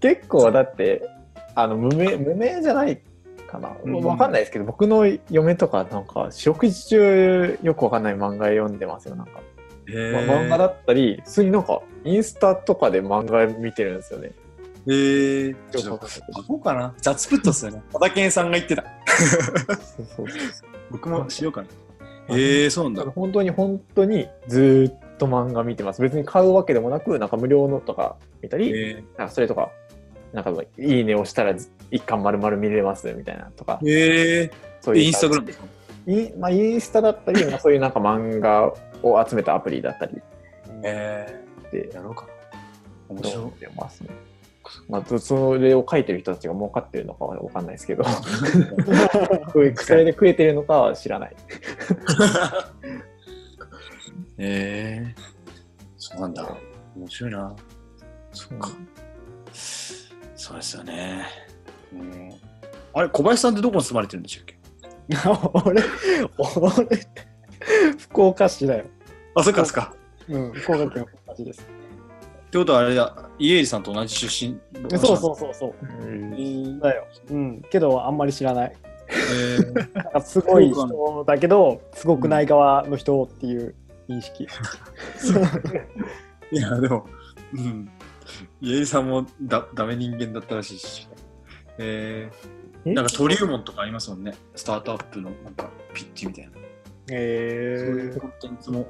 [0.00, 1.02] 結構だって
[1.54, 3.00] あの無名無名じゃない
[3.52, 14.32] かな、うんわかんないですけど僕の嫁とかなんか四六時中よくわかんない漫画読んでますよなんか、まあ漫画だったり普通になんかインスタとかで漫画見てるんですよね。
[14.84, 16.92] えー、ちょっと書こうかな。
[17.00, 17.82] 雑プットっすよね。
[17.92, 18.84] 小田健さんが言ってた。
[19.78, 20.26] そうそう
[20.90, 21.68] 僕もしようかな。
[22.30, 23.12] えー、そうなんだ。
[23.12, 26.02] 本当に本当にずーっと漫画見てます。
[26.02, 29.70] 別に買うわけでもなく、なんか無料のとか見たり、えなんかそれとか、
[30.32, 31.54] なんかいいね押したら
[31.92, 35.66] 一巻丸々見れますみたいなとか、ー、えー、そういうインスタグラム感ですか？
[36.06, 40.20] じインまあ、インスタだったり、まあ、そういうなんか漫画を集めたアプリだったり
[40.82, 42.32] えでー、やろうかな。
[43.10, 44.10] 面読白んでますね。
[44.88, 48.04] まあ、それを書いてる人たちが儲かってるのかは分かんないですけど、
[49.52, 51.32] そういうそれで食えてるのかは知らない。
[51.32, 51.34] い。
[54.38, 55.20] えー、
[55.98, 56.56] そうなんだ。
[56.96, 57.54] 面白いな。
[58.32, 58.70] そっか。
[59.52, 61.26] そうですよね。
[61.92, 62.30] うん、
[62.94, 64.58] あれ、小林さんってどこに住まれてるんでしたっけ？
[65.70, 65.82] 俺、
[66.38, 66.98] 俺
[67.98, 68.84] 福岡市だよ。
[69.34, 69.94] あ、そっかそっか。
[70.28, 71.60] うん、福岡県福岡市です。
[71.60, 71.64] っ
[72.52, 74.60] てことはあれだ、家入さんと同じ出身？
[74.98, 75.74] そうそうそうそう。
[76.02, 77.06] うんだよ。
[77.30, 78.76] うん、けどあんまり知らない。
[79.08, 83.74] えー、なんかすごい人だけど、すごくない側の人っていう
[84.08, 84.44] 認識。
[86.52, 87.06] いや、でも、
[87.54, 87.90] うん。
[88.60, 91.08] 家入さんもだダメ人間だったらしいし。
[91.78, 92.94] えー、え？
[92.94, 94.34] なんか登竜門とかありますもんね。
[94.54, 96.52] スタートアップのなんかピッチみたいな。
[97.10, 98.86] えそういうコンテンツも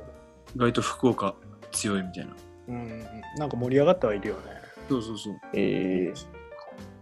[0.54, 1.34] 意外と福岡
[1.70, 2.36] 強いみたいな。
[2.68, 3.04] うん、
[3.38, 4.40] なんか盛り上がってはいるよね。
[4.88, 5.40] そうそうそう。
[5.54, 6.26] えー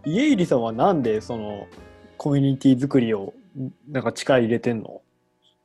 [0.03, 1.67] 家入さんはなんでその
[2.17, 3.33] コミュニティ作りを
[3.87, 5.03] なんか力入れてんの？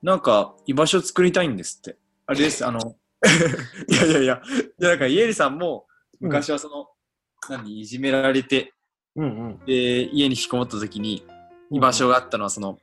[0.02, 1.96] なんか居場所作りたいんですって。
[2.26, 2.78] あれです、あの、
[3.88, 4.42] いやいやいや、いや
[4.90, 5.86] なんか家入さんも
[6.20, 6.88] 昔はその、
[7.48, 8.74] 何、いじめられて、
[9.16, 9.58] うんうん。
[9.66, 11.24] で、家に引きこもった時に
[11.70, 12.78] 居場所があったのはその、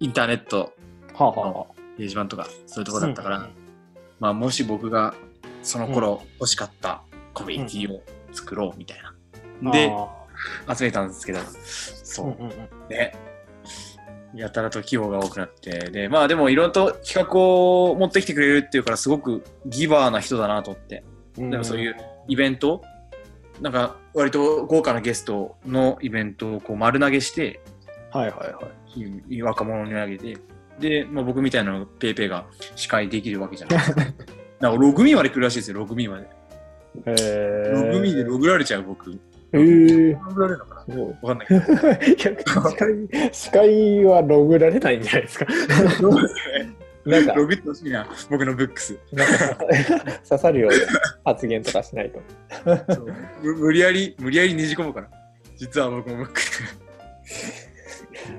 [0.00, 0.72] インターネット、
[1.14, 3.62] はあ、はあはあ、掲示板とかそういうところだったから、うん
[4.22, 5.14] まあもし僕が
[5.64, 7.02] その頃欲しかった
[7.34, 8.00] コミュニティを
[8.32, 8.98] 作ろうみたい
[9.60, 9.72] な。
[9.72, 11.44] で、あ集めたんですけど、ー
[12.04, 12.26] そう。
[12.26, 12.88] うんうんうん。
[12.88, 13.12] ね。
[14.32, 21.02] やたらと器用が多くなって、で、まあでもいろいろと企画を持ってきてくれるっていうからすごくギバーな人だなと思って、
[21.38, 21.50] うん。
[21.50, 21.96] なんかそういう
[22.28, 22.82] イベント、
[23.60, 27.60] なんか割と豪華なゲストのイベントをこう丸投げして、
[28.10, 28.68] はいはいは
[29.28, 29.34] い。
[29.36, 30.38] い若者に投げて、
[30.78, 34.00] で、まあ、僕みたいなのペーペーが司会できるわけじゃないですか。
[34.60, 36.28] なんかログミーまで来るらしいですよ、ログミーまで。
[37.06, 39.18] えー、ログミーでログられちゃう僕。
[39.54, 41.02] えーログられるのかな？
[41.02, 41.60] わかんないけど。
[42.32, 45.46] いや司会司会はログられないんじゃないですか。
[46.00, 46.74] そうですね。
[47.04, 48.96] なんかログってほしいな、僕のブックス。
[49.12, 49.56] なんか
[50.28, 50.76] 刺さるような
[51.32, 52.20] 発言とかしないと。
[53.42, 55.08] む無理やり、無理やりねじ込むから。
[55.56, 56.62] 実は僕もブックス。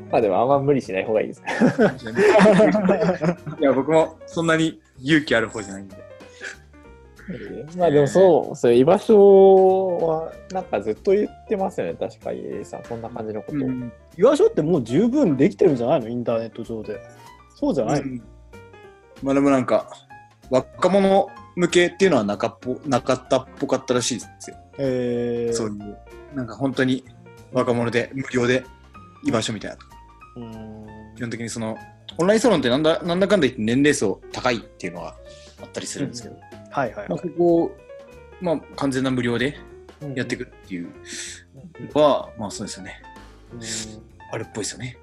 [0.09, 1.41] まあでもあんま無理しない方がいいです。
[3.59, 6.03] いや、僕もそんなに勇気ある方じゃないんで。
[7.77, 13.57] まあでもそう、そう居場所はなんかずっと言ってますよね、確か家入さん、そんな感じのこと。
[14.17, 16.07] 居場所ってもう十分できてるんじゃないの？
[16.09, 16.99] インターネット上で。
[17.55, 18.21] そうじゃない、うん
[19.23, 19.89] まあでもなんか、
[20.49, 24.57] 若者向けっていうのはなかっぽなかったっぽかったらしいですよ。
[24.77, 25.97] えー、そういう、
[26.35, 27.05] なんか本当に
[27.51, 28.63] 若者で無料で
[29.23, 29.77] 居場所みたいな。
[30.35, 31.77] うーん基本的にその、
[32.17, 35.15] オンラインサロンってなんだなんだかんだ言って年齢層高いっていうのが
[35.61, 36.35] あったりするんですけど、
[36.69, 37.29] はいはいまあ、はい。
[37.29, 37.77] ここ、
[38.41, 39.57] まあ完全な無料で
[40.15, 40.89] やっていくっていう
[41.95, 43.01] のは、まあそうですよね。
[43.53, 43.59] うん
[44.31, 44.97] あるっぽいですよね。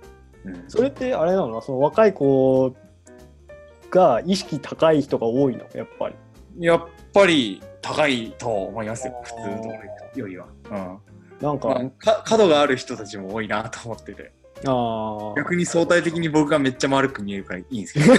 [0.44, 1.62] うん、それってあれなの？
[1.62, 2.74] その若い子
[3.90, 5.66] が意識高い人が多いの？
[5.74, 6.14] やっぱり。
[6.58, 9.74] やっぱり高いと思いますよ、普通の
[10.16, 10.46] よりは。
[10.70, 10.98] うん
[11.40, 14.30] なんか、まあ、か角がある人たちも多いなと思ってて
[14.66, 15.34] ああ。
[15.38, 18.18] 逆に相対的に僕がめっちゃ丸く見えるからいいんですけどい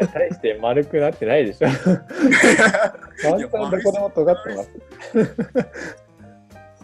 [0.00, 1.66] や、大して丸くなってないでしょ。
[1.68, 1.88] ワンさ
[3.36, 4.70] んどこでも尖ってます。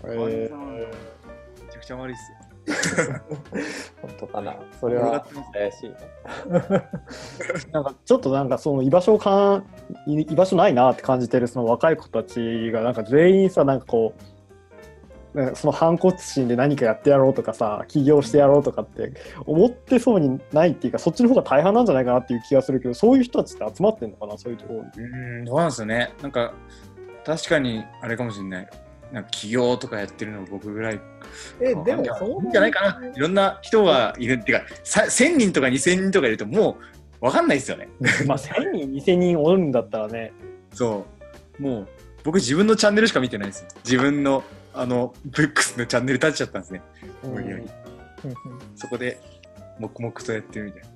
[0.05, 2.38] えーめちゃくちゃ悪いっすよ
[4.03, 4.57] 本当かな。
[4.81, 5.91] それは怪しい
[6.51, 6.61] な。
[7.73, 9.65] なんかちょっとなんかその居場所をかん
[10.07, 14.15] 居居場所ないなって感じてるその若い子たちがなんか全員さなんかこ
[15.35, 19.13] うなんかその反骨心で何かやってやろうとかさ起業してやろうとかって
[19.47, 24.89] 思ってそうにないっていうかそっちの方が大半なんじゃないかなっていう気がするけどそういう人たちって集まってんのかなそういうところに。
[24.97, 26.53] うんどうなんですよねなんか
[27.25, 28.69] 確かにあれかもしれない
[29.13, 31.01] なんか起業とかやってるの僕ぐらい
[31.61, 33.07] え、でもそいいんじゃないかな。
[33.09, 36.77] いろんな人がいるっていうか、さ1000人とか2000人とかいるとも
[37.21, 37.89] う分かんないですよね。
[38.27, 40.33] まあ1000人2000人おるんだったらね
[40.73, 41.07] そ
[41.59, 41.63] う。
[41.63, 41.89] もう
[42.25, 43.69] 僕自分のチャンネルしか見てないですよ。
[43.85, 44.45] 自分の
[44.75, 46.83] あの、ブックスのチャンネル立っちゃったんですね。
[47.25, 47.71] うん
[48.77, 49.21] そこで
[49.79, 50.89] 黙々とやってるみたいな。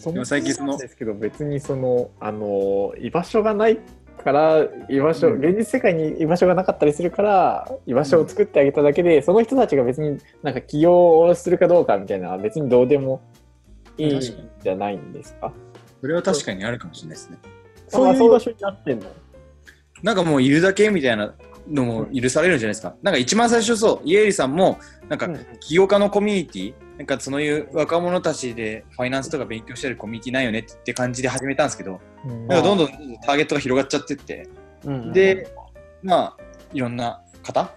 [0.00, 3.80] そでも最近そのですけど別にそのあの居場所がない
[4.24, 5.44] から居場所、うん。
[5.44, 13.20] 現実世界に居場所がなかったりするから居場所を作ってあげただけで、その人たちが別になんか起業をするかどうかみたいなのは別にどうでも
[13.98, 15.52] いいんじゃないんですか？
[16.00, 17.38] それは確かにあるかもしれないですね。
[17.86, 19.06] そういう場所になってんの？
[20.02, 21.34] なんかもういるだけみたいな
[21.70, 22.94] のも許されるんじゃないですか。
[23.02, 25.38] なんか一番最初そう、イエリさんも、なんかうん。
[25.60, 32.46] 起業家のコミュニティ、なんかそういう若者たちでファイナンスとか勉強してるコミュニティないよねって感じで始めたんですけど、うん。
[32.46, 32.88] なんかどんどん
[33.24, 34.48] ターゲットが広がっちゃってって、
[34.84, 35.48] うんで、
[36.02, 36.36] まあ、
[36.72, 37.70] いろんな方、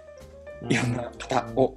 [0.61, 0.71] うん。
[0.71, 1.73] いろんな方を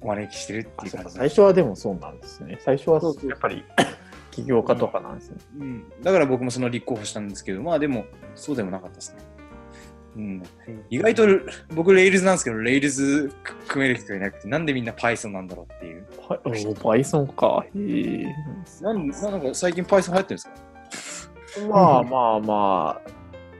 [0.00, 1.12] お招きしてるっていう感じ。
[1.14, 2.58] 最初はでもそうなんですね。
[2.60, 3.64] 最初はやっぱり
[4.30, 8.04] 起業家とかなんですね、うん、だから僕もその立候補したんですけど、まあでも、
[8.36, 9.18] そうでもなかったですね。
[10.18, 10.42] うん、
[10.90, 11.26] 意外と
[11.76, 13.32] 僕、レイルズなんですけど、レイルズ
[13.68, 16.06] 組める人がいなくて、なんでみんな Python なんだろうっていう。
[16.74, 17.64] Python か。
[18.82, 20.42] なんなんか最近 Python 流行ってるん
[20.90, 21.30] です
[21.62, 21.66] か？
[21.70, 23.00] まあまあま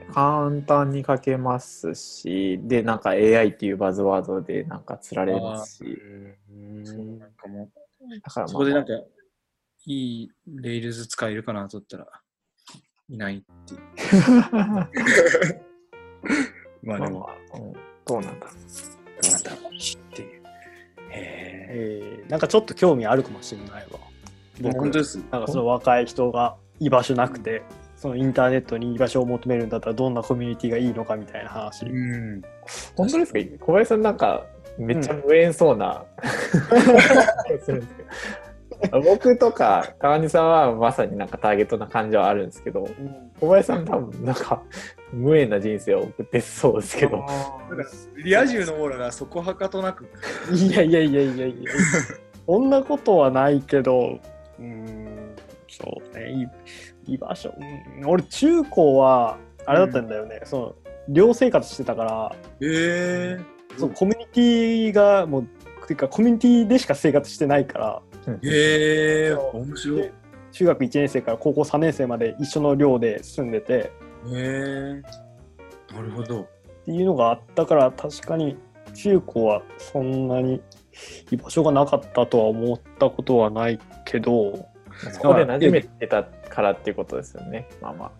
[0.09, 5.97] あ、簡単に書けますし、で、なんか AI っていうバズワードでなんか釣られますし、
[6.83, 7.69] そうなんかも
[8.01, 8.93] う、だからまあ、そこでなんか、
[9.85, 9.93] い
[10.23, 12.07] いレイルズ使えるかなと思ったら、
[13.07, 13.81] いないっていう。
[16.83, 17.73] まあでも、まあまあ、うん、
[18.05, 18.51] どうなんだろ
[19.21, 20.41] どうなんだろうっていう。
[21.11, 23.99] へえーなんかちょっと興味あるかもしれないわ
[24.63, 24.71] え。
[24.71, 25.17] 本当です？
[25.31, 27.63] なんかその若い人が居場所なくて
[27.95, 32.37] そのインターネットに居場所を求めるんだったらどんなコミュニティがいいのかみたいな話、うん。
[32.37, 32.41] う。
[32.95, 33.39] 本当ですか？
[33.65, 34.45] 小林さんなんか、
[34.77, 36.05] めっちゃ無縁そうな、
[37.63, 38.09] するんですけど。
[39.03, 42.87] 僕とか川西さんはまさになんかターゲットな感じはあるんですけど
[43.39, 44.63] 小林さん多分なんか
[45.11, 47.25] 無縁な人生を送ってそうですけど。
[48.23, 50.07] リア充のオーラがそこはかとなく。
[50.53, 51.71] いやいやいやいやいや。
[52.45, 54.19] そんなことはないけど。
[54.59, 55.35] うーん。
[55.67, 56.47] そうね。
[57.05, 58.07] い居場所、うん。
[58.07, 60.75] 俺中高はあれだったんだよね、その
[61.07, 62.35] 寮生活してたから。
[62.61, 63.39] へえ。
[63.77, 65.47] そうコミュニティがもう
[65.89, 68.01] ていうかコミュニティでしか生活してないから
[68.43, 69.33] へえ。
[69.33, 70.01] 面白い。
[70.01, 70.11] へ
[70.51, 73.91] 中学1年生から高校3年生まで一緒の寮で住んでて
[74.31, 75.01] え。
[75.93, 76.41] なるほど。
[76.41, 76.45] っ
[76.85, 78.57] ていうのがあったから確かに
[78.93, 80.61] 中高はそんなに
[81.31, 84.67] 居場所がなかったとは思ったことはないけど
[85.13, 88.11] そこで馴染めてたからっていうことですよねまあまあ、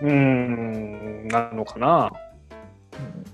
[0.00, 2.10] うーんなのかな、
[2.94, 3.24] うん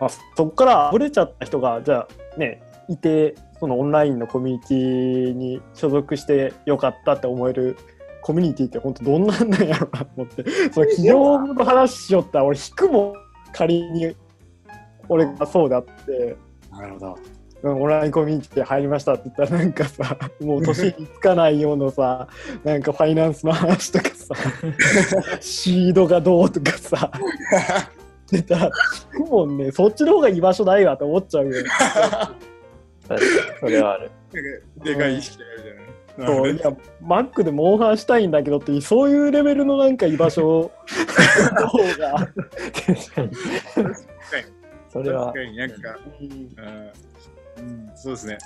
[0.00, 7.76] まあ、そこからあふれちゃった人がじゃあねいてそのオンラインのコミュニティに所属してよかったって思える
[8.22, 13.14] コミュニティって本当どんなんなんやろうなと思って その企業の話しよったら俺引くもん
[13.52, 14.16] 仮に
[15.08, 16.36] 俺がそうであって。
[16.70, 17.18] なるほど。
[17.62, 22.26] うんオンラインコミュニティ入りましたって言ったらなんかさ もう年につかないようなさ
[22.64, 24.34] なんかファイナンスの話とかさ
[25.40, 27.10] シードがどうとかさ
[28.32, 28.70] 出たら
[29.18, 31.52] 引くもんねそっちの方が居場所ないわと思っちゃうよ
[33.60, 34.10] それはある。
[34.82, 35.90] でかい意識があるじゃない。
[36.26, 40.70] そういやマックでモンハンしたいんだけどってそういうレベルのなんか居場所。
[41.60, 43.30] の方が、確かに。
[44.90, 45.26] それは。
[45.26, 45.76] 確かになんか、
[46.20, 46.92] うん。
[47.58, 48.38] うん、そうですね。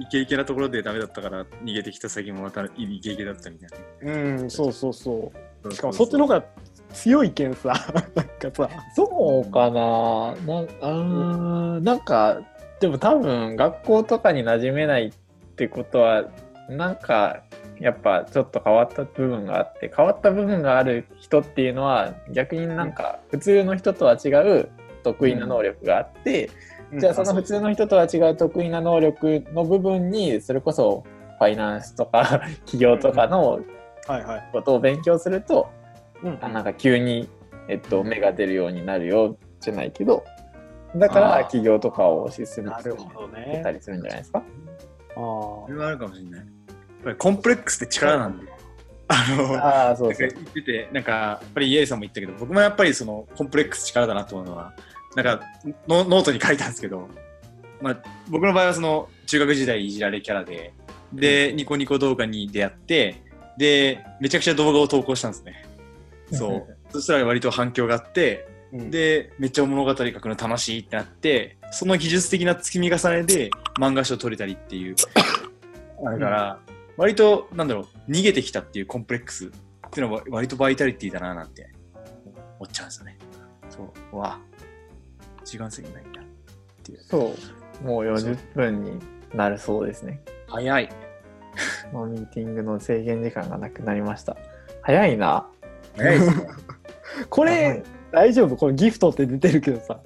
[0.00, 3.70] イケイケなところでダメだったから逃げてきた先もまたイケイケだったみたい
[4.02, 4.12] な。
[4.12, 5.32] うん、そうそうそ
[5.64, 5.72] う。
[5.72, 6.44] ししかもそっちの方が
[6.92, 7.72] 強いけんさ。
[8.14, 10.34] なんかさそうかな。
[10.46, 12.40] なんあーなんか
[12.82, 15.12] でも多分学校とかに馴染めないっ
[15.54, 16.24] てことは
[16.68, 17.44] なんか
[17.78, 24.68] やっぱちょっと変わった部分があって変わった部分がある人っていうのは逆になんか普通の人とは違う
[25.04, 26.50] 得意な能力があって、
[26.98, 31.04] じゃあその普通の人とは違う得意な能力の部分にそれこそ
[31.38, 32.24] ファイナンスとか
[32.66, 33.60] 企業とかの
[34.08, 35.70] はいはい、ことを勉強すると
[36.24, 37.28] うんあなんか急に、
[37.68, 40.24] えっと、芽が出るようになるよじゃないけど
[40.96, 44.38] だから企業とかを推し進めなるほどねたりするんじゃないですか？
[44.40, 46.40] あそれはあるかもしれない。
[46.40, 46.46] やっ
[47.04, 48.52] ぱりコンプレックスって力なんで。
[49.08, 54.72] あの、ああ、そなんか言ってて、なんか、やっぱりイエイさんも言ったけど、僕もやっぱりそのコンプレックス力だなと思うのは、
[55.16, 55.42] なんか
[55.86, 57.08] ノノートに書いたんですけど、
[57.82, 57.98] まあ、
[58.30, 60.72] 僕の場合はその中学時代いじられキャラで、
[61.12, 63.22] で、ニコニコ動画に出会って、
[63.58, 65.66] で、めちゃくちゃ動画を投稿したんですね。
[66.32, 66.76] そう。
[66.92, 74.96] そしたら割と反響があって、うんで、めっちゃ物語書くの楽しいってなって、その技術的な積み重ねで漫画賞取れたりっていう。
[76.04, 76.58] だから、
[76.96, 79.50] 割と、なんだろう、逃げてきたっていうコンプレックスっ
[79.90, 81.70] ていうのは割とバイタリティだななんて
[82.58, 83.18] 思っちゃうんですよね。
[83.68, 84.16] そう。
[84.16, 84.40] うわ
[85.44, 86.20] 時間過ぎないんだ。
[86.20, 86.24] っ
[86.82, 86.98] ていう。
[87.02, 87.34] そ
[87.82, 87.84] う。
[87.84, 88.98] もう40分に
[89.34, 90.22] なるそうですね。
[90.48, 90.88] 早い。
[91.92, 94.36] もうミーティングの制限時間がなくなりました。
[94.80, 95.46] 早いな。
[95.96, 96.48] 早いですね。
[97.28, 97.82] これ
[98.12, 98.56] 大丈夫？
[98.56, 100.00] これギフトって出てるけどさ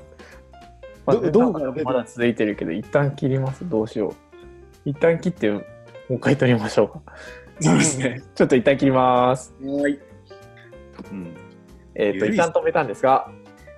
[1.07, 3.69] どまあどうから出てまだ続いてるけど、一旦切ります？
[3.69, 4.14] どうしよう。
[4.85, 7.03] 一旦切って、もう一回取りましょうか。
[7.61, 8.23] そうですね。
[8.35, 9.55] ちょっと一旦切ります。
[9.61, 9.99] はい。
[11.11, 11.37] うん。
[11.95, 13.31] えっ、と、一旦止めたんですが、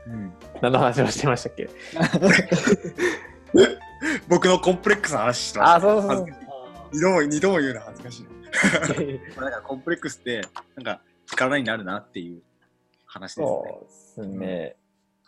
[0.06, 1.68] うん、何の話をしてましたっけ？
[4.28, 6.26] 僕のコンプレックスの話してあ、まそうそうそう。
[6.92, 8.26] 二度も、二度も言うの恥ずかしい。
[9.40, 10.42] なんかコンプレックスって、
[10.76, 12.42] なんか力になるなっていう
[13.08, 13.46] 話ですね。
[13.46, 13.64] そ
[14.22, 14.76] うですね。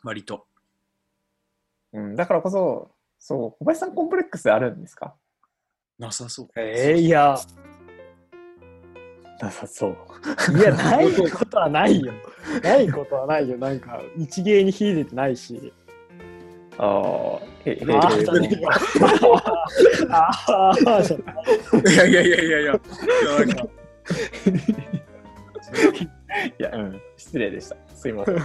[0.05, 0.47] 割と。
[1.93, 5.17] うん、だからこそ、そう、小林さんコンプレックスあるんですか？
[5.99, 6.49] なさそう。
[6.57, 7.37] えー、いや
[9.41, 9.97] なさそう。
[10.59, 12.13] いやないことはないよ
[12.63, 15.73] ないことはないよなんか一芸に秀でてないし
[16.79, 18.27] ああ、へ、へ、へ、あーへ
[20.11, 22.73] あーじゃいやいやいやいやいや。
[22.73, 22.81] いや
[23.39, 23.67] なんか
[26.59, 27.77] いや、うん、失礼でした。
[27.95, 28.37] すいません。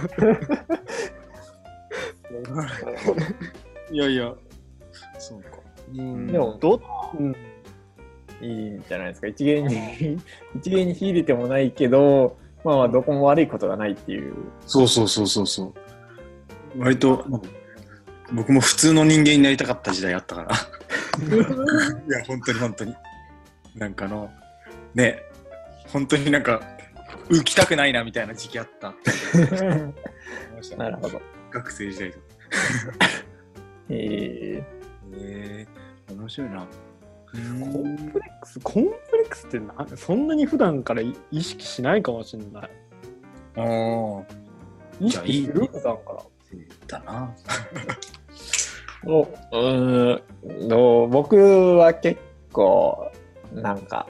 [3.92, 4.34] いやいや。
[5.18, 5.48] そうか。
[5.94, 6.82] うんでもど、
[7.18, 7.36] うん、
[8.40, 9.26] いいんじゃないですか。
[9.28, 10.18] 一芸に、
[10.56, 14.34] 一芸に秀でてもないけど、まあまあ、どこも悪いことがないっていう。
[14.66, 15.74] そうそうそうそうそう。
[16.80, 17.24] 割と、
[18.32, 20.50] 僕も普通の人間になりたかった時代あったから。
[22.08, 22.94] いや、本当に本当に。
[23.76, 24.30] なんかあの、
[24.94, 25.22] ね、
[25.88, 26.60] 本当になんか、
[27.28, 28.94] 浮きたくないなみたいな時期あった。
[30.76, 31.20] なるほど。
[31.50, 32.24] 学生時代とか。
[33.88, 34.62] え
[35.14, 36.66] えー、面白いな。
[37.36, 37.38] コ
[37.80, 42.70] ンプレックスコンプレックスってなそんなに普段からい意識しないかもしれない
[43.56, 44.24] ああ、
[45.00, 45.66] 意識する？
[45.66, 46.22] 普段から
[46.86, 47.34] だな。
[49.04, 51.36] ー、おうーんの僕
[51.76, 52.20] は結
[52.52, 53.10] 構、
[53.52, 54.06] なんか、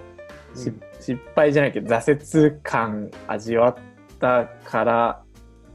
[0.54, 0.72] し
[1.06, 3.74] 失敗じゃないけど、挫折感味わっ
[4.18, 5.22] たから、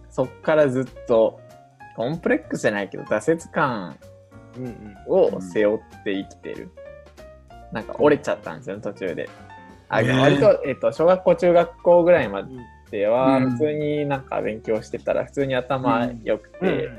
[0.10, 1.40] そっからずっと、
[1.96, 3.96] コンプレックスじゃないけど、挫折感
[4.58, 4.96] うんうん。
[5.08, 6.70] を背負って生きてる。
[7.72, 9.30] なんか折れちゃったんですよね、途中で。
[9.88, 12.46] あ、へー割と、えっと、小学校、中学校ぐらいま
[12.90, 13.52] では、うん。
[13.52, 16.90] 普通になんか勉強してたら、普通に頭良くて、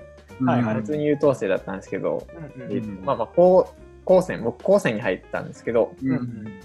[0.40, 0.74] はいはい。
[0.76, 3.68] 普通に優等生だったんですけど、うんえっとまあまあ、高
[4.04, 6.60] 高専、僕高専に入ったんですけど、うん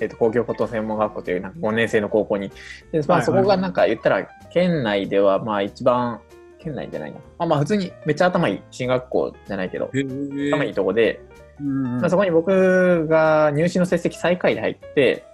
[0.00, 2.50] えっと、工業高等専門学校というなんか5年生の高校に。
[2.92, 6.20] で、まあ、そこがなんか言ったら、県内ではまあ一番、
[6.58, 7.18] 県内じゃないな。
[7.38, 11.20] まあまあ普通にめっちゃ頭いい進学校じゃないけど、頭いいとこで、
[11.60, 15.24] うんまあ、そこに僕が入試の成績最下位で入って、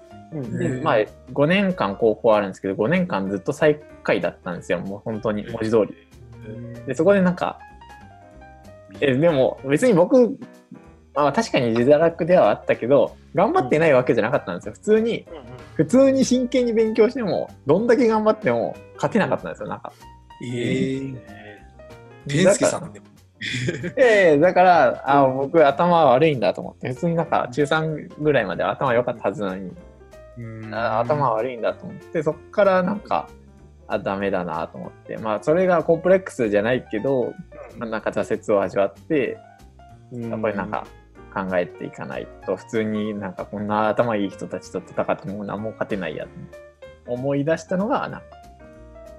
[0.82, 0.96] まあ、
[1.32, 5.96] 5年間高校あるんですけど、5年間ずっと最下位だったんですよ、もう本当に文字通り。
[6.86, 7.58] で、そこでなんか、
[9.00, 10.38] えでも別に僕、
[11.14, 14.72] まあ、確かに自堕落ではあったけど、頑張ってないわけじゃなかったんですよ。
[14.74, 15.26] 普通に、
[15.74, 19.92] 普通に真剣に勉強しても、どんだけ頑張っても勝てなかったんですよ、なんか。
[20.42, 21.16] えー、
[22.28, 23.06] ペンスケさんでも。
[23.96, 29.72] ええだから、あ僕頭悪いんだと思って、普通になんか中3ぐらいまで頭良かったはずなのに、
[30.72, 33.28] あ頭悪いんだと思って、そこからなんか、
[33.88, 37.34] あ、ダメだなと思って、まあ、それがコンプレックスじゃないけど、
[37.78, 39.38] まあなんか挫折を味わって、
[40.12, 40.86] やっぱりなんか
[41.32, 46.26] 考えていかないと、普通になんかこんな頭いい人たちと戦っても何も勝てないや
[47.06, 48.26] と思い出したのが、なんか、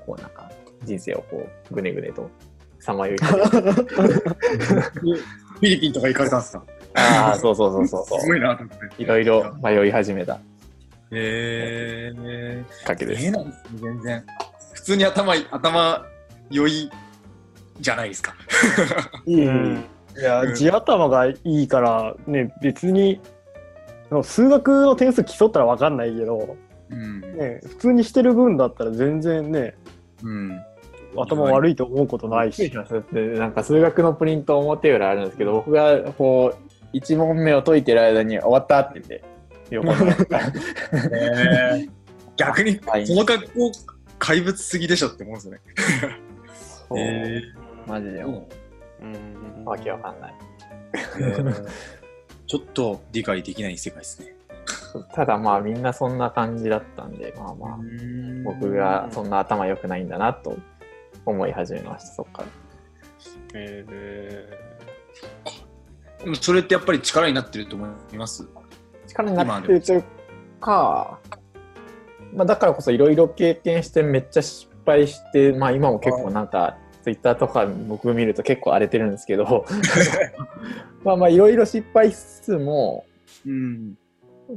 [0.06, 0.52] こうなんか
[0.84, 2.30] 人生をこう、ぐねぐねと
[2.80, 6.64] さまよい フィリピンとか行かれたんですか？
[6.96, 8.86] ああ、そうそうそうそうそすごいなと思って。
[8.86, 9.02] う。
[9.02, 10.40] いろいろ迷い始めたき
[11.16, 13.26] へえっかけです。
[13.26, 14.26] えなんですね、全然。
[14.74, 16.06] 普通に頭頭
[16.52, 16.92] 良い
[17.80, 18.36] じゃないですか。
[19.26, 19.84] うん
[20.18, 20.56] いやうん。
[20.56, 23.20] 地頭がいいからね別に
[24.24, 26.56] 数学の点数競ったら分かんないけど、
[26.90, 27.22] うん。
[27.38, 29.76] ね、普通にしてる分だったら全然ね
[30.22, 30.60] うん。
[31.16, 32.72] 頭悪いと思うことないし。
[33.12, 36.56] なんか数学のプリント表裏あるんですけど、僕がこ
[36.94, 39.24] う、1問目を解いてる間に終わったって言って、
[42.36, 43.16] 逆に、こはい。
[43.16, 43.72] の格好、
[44.20, 45.60] 怪物すぎでしょって思うんですよね。
[46.90, 47.00] そう。
[47.00, 47.42] へ
[47.88, 48.24] マジで。
[48.24, 48.63] もうん
[49.04, 50.34] う、わけわかんない。
[52.48, 54.36] ちょっと理解できない世界ですね。
[55.14, 57.80] ただまあみんなそんな感じだったんで、まあまあ、
[58.46, 60.56] 僕がそんな頭良くないんだなと
[61.26, 62.48] 思い始めました、そっから。
[63.56, 64.50] え
[66.24, 68.48] でもそれってやっぱり力になってると思います？
[69.08, 70.04] 力になってるという
[70.62, 71.20] か、
[72.34, 79.66] まあ、だからこそいろいろ経験してめっちゃ失敗して、まあ今も結構なんか、ツイッターとか僕見ると結構荒れてるんですけど、
[81.04, 83.06] まあまあいろいろ失敗しつつも、
[83.46, 83.98] うん。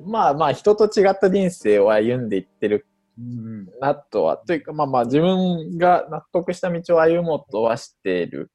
[0.07, 2.87] まあまあ人と違った人生を歩んでいってる
[3.19, 3.69] うん。
[3.81, 8.51] なとは、というかまあまあ自分が納得した道を歩もうとはしている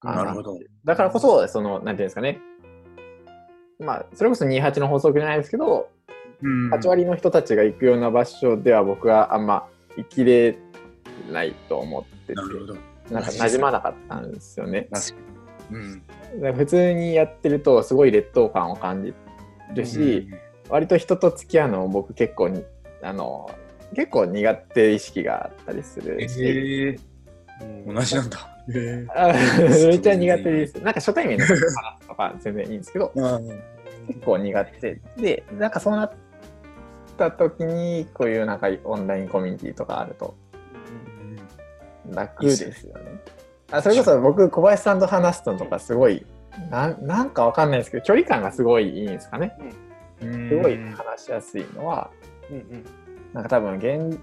[0.00, 0.58] かなるほど。
[0.84, 2.40] だからこそ、その、なんていうんですかね。
[3.78, 5.88] まあ、それこそ28の法則じゃないですけど、
[6.42, 10.58] うん8割の人たちが行くような場所では僕はあんま生きれ
[11.32, 12.76] ないと思ってて、なるほど。
[13.10, 14.88] なんか馴染まなかったんですよね。
[15.70, 15.78] う
[16.48, 16.54] ん。
[16.54, 19.14] 普通にやってるとすごい劣等感を感じ
[19.74, 20.28] るし、
[20.68, 22.64] 割と人と付き合うのも僕結構に、
[23.02, 23.50] あの、
[23.94, 27.00] 結構苦手意識があったりするし、ええー
[27.86, 28.50] 同じなんだ。
[28.68, 30.74] めっちゃ苦手です。
[30.74, 31.76] なんか初対面の話す
[32.06, 33.12] とか全然いいんですけど、
[34.08, 36.12] 結構苦手で、なんかそうなっ
[37.16, 40.36] た時に、こういうなんかオンラインコミュニティとかあると
[42.12, 43.20] 楽ですよね。
[43.70, 46.24] あそれこそ僕、小林さんと話すのとかすごい、
[46.70, 49.56] なんなんかわかんないですけど、距離感がすごいいいんですかね。
[50.20, 52.10] すすごい話しやすいのは、
[52.50, 52.84] うんうん。
[53.32, 54.18] なんか多分現、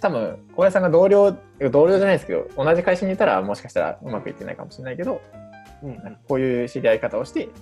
[0.00, 1.36] 多分小林さんが同僚、
[1.70, 5.20] 同僚じゃないですけど、同じ会社にいたらもしかしたらうまくいってないかもしれないけど、
[5.82, 7.52] うんこういう知り合い方をして、こ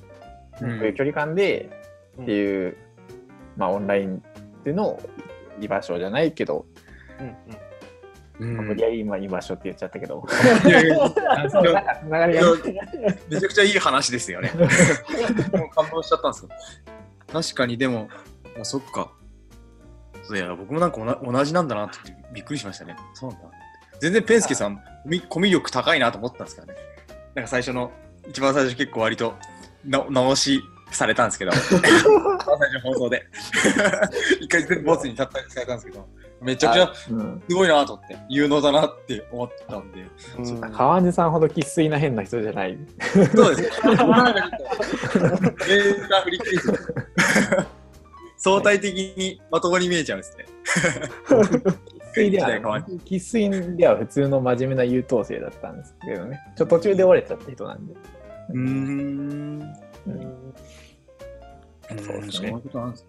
[0.62, 1.68] ういう距離感で
[2.22, 2.76] っていう、
[3.56, 4.22] まあオンライン
[4.64, 4.98] での
[5.60, 6.66] 居場所じゃないけど、
[7.20, 7.34] うんうん
[8.38, 10.24] 無理やり今居場所って言っちゃったけど、
[10.64, 10.72] め
[13.40, 14.52] ちゃくちゃいい話ですよね。
[15.52, 16.54] もう感動しちゃったんですけど。
[17.40, 18.08] 確かに、でも、
[18.60, 19.10] あそっか。
[20.22, 21.96] そういや、僕もなんかおな同じなんだなって
[22.32, 22.96] びっくりしましたね。
[23.14, 23.46] そうなんだ。
[24.00, 24.82] 全然ペンスケさん、
[25.28, 26.78] コミュ力高いなと思ったんですからね。
[27.34, 27.90] なんか最初の、
[28.28, 29.34] 一番最初結構割と
[29.84, 30.60] な直し
[30.90, 31.90] されたんですけど、一番最
[32.72, 33.26] 初の放送で。
[34.40, 36.08] 一回全部ボツに立ったされたんですけど、
[36.46, 40.06] めちゃくちゃうんすごいなと思って、有能だなって思ったんで。
[40.38, 42.78] うん川地さんほど生粋な変な人じゃない。
[43.34, 43.70] そうです。
[48.38, 50.44] 相対的にまともに見えちゃうんですね。
[52.14, 52.48] 生粋では、
[53.04, 56.40] 生粋では普通の真面目な優等生だったんですけどね。
[56.56, 57.94] ちょっと途中で折れちゃった人なんで。
[58.50, 59.74] うーん。
[60.06, 60.54] うん
[61.88, 63.06] そうですねいうことなんです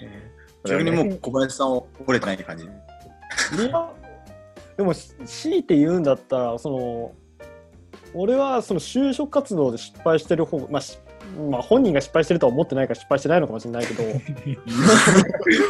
[0.00, 0.30] ね。
[0.64, 2.68] 逆にもう小林さんを折れてない感じ。
[4.76, 7.12] でもし強いて言うんだったらその
[8.14, 10.98] 俺はその就職活動で失敗してる方、まあし
[11.50, 14.02] まあ、本人が失敗してるとは思ってないから失敗してないのかもしれないけど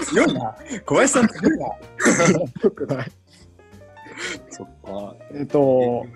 [0.05, 0.55] 強いな。
[0.85, 1.67] 小林さん強いな。
[1.67, 3.11] よくない
[4.51, 5.17] そっか。
[5.35, 6.07] えっと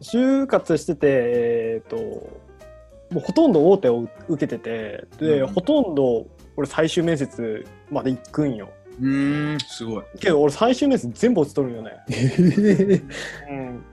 [0.00, 6.26] 就活しててえっともうほとんど大手を受けててで、うんほとんど
[6.56, 8.68] 俺最終面接まで行くんよ。
[9.00, 10.04] うーん、すごい。
[10.20, 11.92] けど俺最終面接全部落ちとるんよね。
[13.50, 13.84] うん、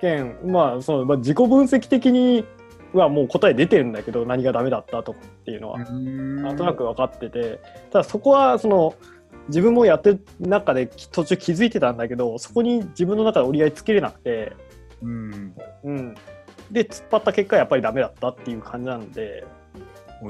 [0.00, 2.44] けんまあその、まあ、自己分析的に
[2.92, 7.60] はもう答え出てるんだけど何がダメだったとかっていうのは、ななんとなく分かってて。
[7.90, 8.94] ただそこはその
[9.48, 14.52] 自分もやってる中でき途中気づいてたんだけどそこに自分の中で折り合いつけれなくて、
[15.02, 15.54] うん。
[15.84, 16.14] うん、
[16.70, 19.44] で突っ張った結果やっぱりダメだったっていう感じなんで。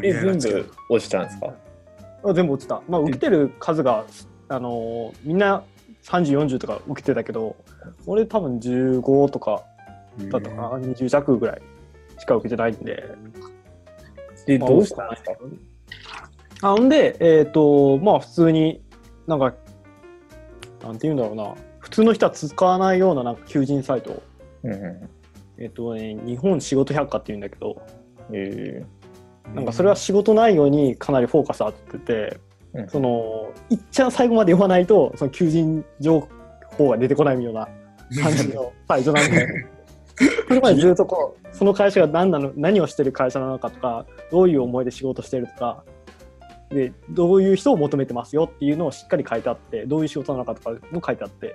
[0.03, 0.71] え全部。
[0.89, 1.53] 落ちたんですか？
[2.25, 4.05] あ全部落ちた、まあ、受けてる数が、
[4.49, 5.65] あのーみんな
[6.05, 7.55] 3040とか受けてたけど
[8.07, 9.63] 俺多分15とか
[10.31, 11.63] だったかな、20弱ぐらい
[12.19, 13.09] しか受けてないんで。
[14.47, 15.33] で、まあどうしたんですか？
[16.69, 18.83] あほんで、えっ、と、まあ普通に、
[19.27, 19.55] なんか、
[20.83, 24.23] なんて言うんだろうな、普通の人は使わないようななんか求人サイト、
[24.65, 25.09] うんう
[25.59, 27.81] えっ、とね、日本仕事百科っていうんだけど、
[28.31, 28.35] ん。
[28.35, 28.85] え
[29.55, 32.41] なんかそれは仕事内容にかなりフォーカス当ててて、
[32.75, 32.89] うん。
[32.89, 36.27] その、いっちゃん最後まで読まないと、その求人情
[36.79, 37.69] 報が出てこないような
[38.23, 39.47] 感じの サイトなんで、
[40.49, 45.85] それまでずっとこう、その会社が何なの、何をしてる会社なのかとか、どういう思いで仕事してるとか、
[46.71, 51.55] で、どういう人を求めてますよっていうのをしっかり書いてあって、どういう仕事なのかとかも書いてあって、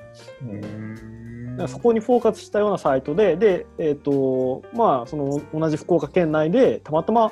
[1.68, 7.32] そこにフォーカスしたようなサイトで、で、えっ、と、まあ、その同じ福岡県内で、たまたま、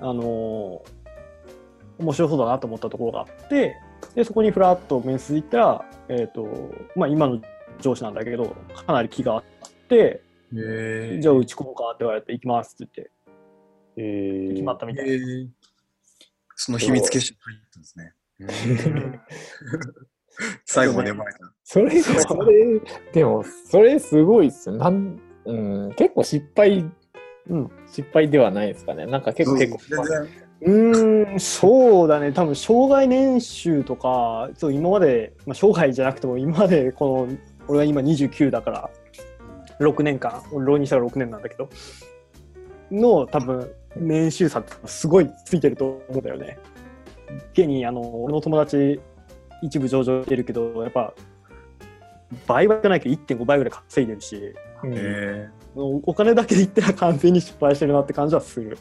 [0.00, 1.06] あのー
[1.98, 3.76] 面白そうだなと思ったところがあって、
[4.14, 6.46] で、そこにフラッと面接行ったら、えっ、と、
[6.94, 7.40] まあ、今の
[7.80, 8.54] 上司なんだけど、
[8.86, 9.42] かなり気があっ
[9.88, 10.22] て、
[10.54, 13.10] えじゃあ打ち込もうかって言われて、行きますって
[13.96, 15.08] え言って、決まったみたい。
[16.54, 18.12] その秘密結社入ったんですね。
[20.64, 21.38] 最後まで生まれた。
[21.64, 22.80] それ、それ、
[23.12, 24.76] でも、それすごいっすよ。
[24.76, 26.84] なん、うん、結構失敗、
[27.48, 29.06] うん、失敗ではないですかね。
[29.06, 30.46] なんか結構、結構、全然。
[30.62, 37.36] うーん、そうだね、多分障害年収とか、そう今まで、まあ、生涯じゃなくても、今までこの、
[37.68, 38.90] 俺は今29だから、
[39.80, 41.68] 6年間、俺浪人したら6年なんだけど、
[42.90, 46.58] の多分、年収差ってすごいついてると思うんだよね。
[47.52, 49.00] 現に、あの、俺の友達、
[49.62, 51.14] 一部上場してるけど、やっぱ、
[52.46, 58.76] 倍はじゃないけど1.5倍ぐらい稼いでるし、うんへお金だけで言ったら完全に失敗してるなって感じはする。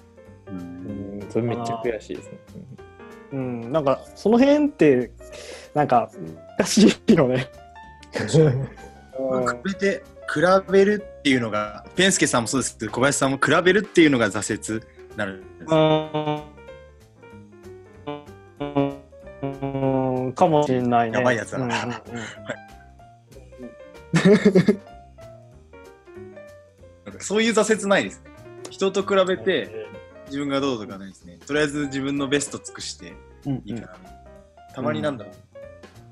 [0.47, 2.37] ーううんん、それめっちゃ悔しいですね。
[3.33, 5.11] うん、なんかその辺って
[5.73, 6.09] なんか
[6.57, 7.47] 難しいよね。
[9.29, 10.39] まあ比べて比
[10.71, 14.85] べるっていうのがペンスケさんもそうですけど小林さんも比べるっていうのが挫折に
[15.17, 15.73] なるんです
[19.41, 19.47] う
[20.29, 21.17] ん、かもしれないね。
[21.17, 21.95] やばいやつだなうんうんう
[24.73, 24.79] ん
[27.15, 28.21] なんかそういう挫折ないです。
[28.21, 28.31] ね
[28.69, 29.87] 人と比べて
[30.25, 31.39] 自分がどうとかないですね。
[31.47, 33.13] とりあえず自分のベスト尽くして
[33.45, 33.97] うんいいかな、
[34.73, 35.33] たまになんだろう、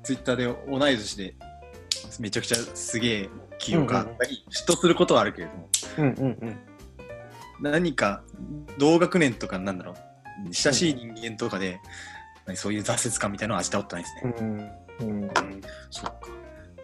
[0.02, 1.34] ツイッターで同い年で
[2.20, 3.28] めちゃくちゃすげえ
[3.58, 6.58] 企業があったり、嫉妬することはあるけれどもうんうんうん。
[7.60, 8.22] 何か
[8.78, 9.96] 同学年とかなんだろう。
[10.52, 11.80] 親しい人間とかで、
[12.46, 15.30] 何そういう挫折感みたいなのは味わったことないですね、うんうん。
[15.90, 16.18] そっか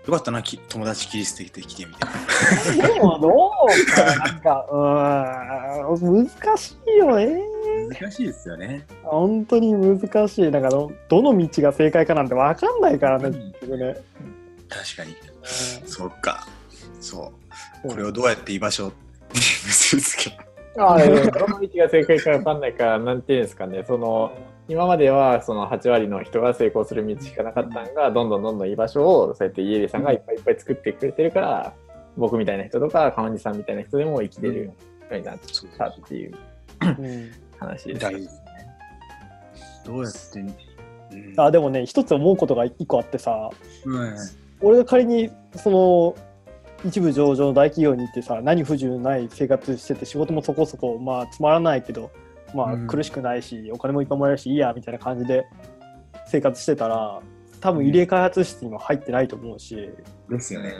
[0.07, 2.09] よかったなき友達切り捨ててきてみた
[2.75, 2.95] いな。
[2.95, 7.43] でもどうかなんかうーん難しいよね。
[8.01, 8.87] 難しいですよね。
[9.03, 10.51] 本当に難しい。
[10.51, 13.29] だからどの道が正解かなんてわかんないからね。
[13.29, 13.53] うん。
[13.53, 13.97] 結局ね
[14.69, 15.17] 確かに。
[15.87, 16.47] そっか。
[17.01, 17.33] そ
[17.85, 17.89] う。
[17.89, 18.93] これをどうやって居場所に
[19.35, 20.39] 結びつけ
[20.79, 24.33] ああ、 どの道が正解か分かんないから、なんていうんですかね、その、
[24.71, 31.73] 今まではその8割の人が成功する道しかなかったのが、どんどんどんどん居場所を、そうやって家入さんがいっぱいいっぱい作ってくれてるから、
[32.17, 34.73] 僕みたいな人とか、川西さんみたいな人でも生きてるよ
[35.11, 35.39] うになっ
[35.77, 36.35] たっていう
[36.83, 37.31] うん。
[37.59, 38.01] 話です。
[38.01, 38.21] 大事。
[38.21, 38.41] ですね
[39.85, 41.41] どうやって、うん。
[41.41, 43.51] あでもね一つ思うことが一個あってさ
[43.85, 44.15] うん。
[44.61, 46.15] 俺が仮にその
[46.85, 52.11] 一部上場の大企業に行ってさ何不自由ない生活してて仕事もそこそこまあつまらないけど
[52.55, 55.47] まあうん苦しくないし、お金もいっぱいもらえるしいいやみたいな感じで
[56.27, 57.21] 生活してたら
[57.61, 59.91] 多分入れ開発室にも入ってないと思うし、
[60.29, 60.73] ですよね。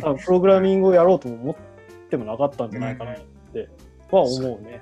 [0.00, 3.16] 多分プログラミングをやろうとも思ってもなかったんじゃないかなっ
[3.52, 3.68] て
[4.10, 4.80] は思うね。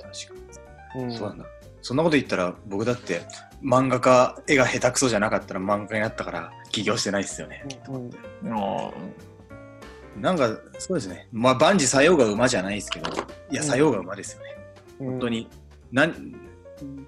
[0.00, 0.40] 確か
[0.96, 1.16] うんに。
[1.16, 1.44] そうなんだ。
[1.82, 3.22] そんなこと言ったら、僕だって
[3.62, 7.66] 漫画家、絵が下手くそじゃなかったら漫画になったから起業してないですよね。
[7.88, 8.10] うん
[8.52, 8.90] あ
[10.20, 10.48] なんか、
[10.78, 11.26] そうですね。
[11.32, 13.10] まあ、万事作用が馬じゃないですけど、
[13.50, 14.50] いや、うん作用が馬ですよね。
[15.00, 15.48] うん本当に、
[15.90, 16.14] なん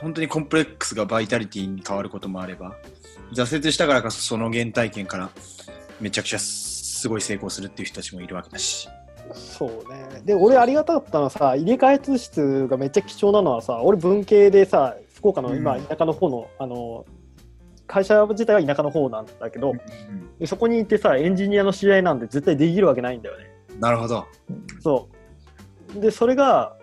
[0.01, 2.77] 本当にコンプレックスがバイタリティに変わることもあれば、
[3.33, 5.31] 挫折したからこそその原体験から
[6.01, 8.89] めちゃくちゃすごい成功するっていう人たちもいるわけだし。
[9.33, 10.23] そうね。
[10.25, 17.07] で、俺ありがたかったのはさ、入れ替え通室がめっちゃ貴重なのはさ、俺文系でさ、福岡の今、うん田舎の方の、あの、
[17.87, 19.73] 会社自体は田舎の方なんだけど、
[20.39, 23.51] でそこに行ってさ、エンジニアの知り合いなんて絶対できるわけないんだよね。
[23.81, 24.27] なるほど。
[24.81, 25.09] そ
[25.97, 26.01] う。
[26.01, 26.77] で、それが、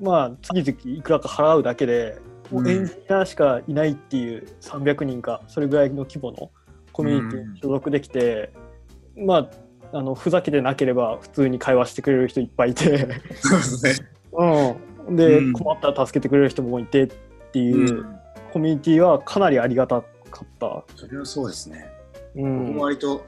[0.00, 2.18] まあ、月々いくらか払うだけで、
[2.50, 6.50] もうエンジニアしかいないっていう300人か、それぐらいの規模の
[6.92, 8.52] コミュニティに所属できて、
[9.16, 9.48] ま
[9.92, 13.08] あ、あのふざけてなければ普通に会話してくれる人いっぱいいて、
[13.40, 14.08] そうですね。
[15.06, 15.52] うん、で、うん。
[15.52, 17.06] 困ったら助けてくれる人もいてっ
[17.52, 18.06] ていうう
[18.52, 20.06] コミュニティはかなりありがたか
[20.44, 20.84] った。
[20.96, 21.86] それはそうですね。
[22.36, 23.24] う僕もん、割と、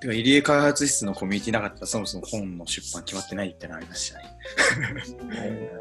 [0.00, 4.24] てか入江開発室のコミュニティなかったらそもそも本の出版決まってないってのありましたね。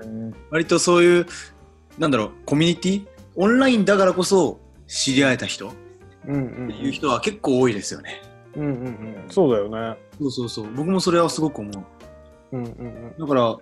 [0.03, 1.26] ー 割とそういう、
[1.97, 3.07] なんだろう、コミュニティ？
[3.36, 5.72] オンラインだからこそ知り合えた人っ
[6.28, 8.22] うんうんていう人は結構多いですよね。
[8.55, 9.97] うんうんうんそうだよね。
[10.20, 10.74] そうそうそう。
[10.74, 12.57] 僕もそれはすごく思う。
[12.57, 13.61] うんうんうんだから、そ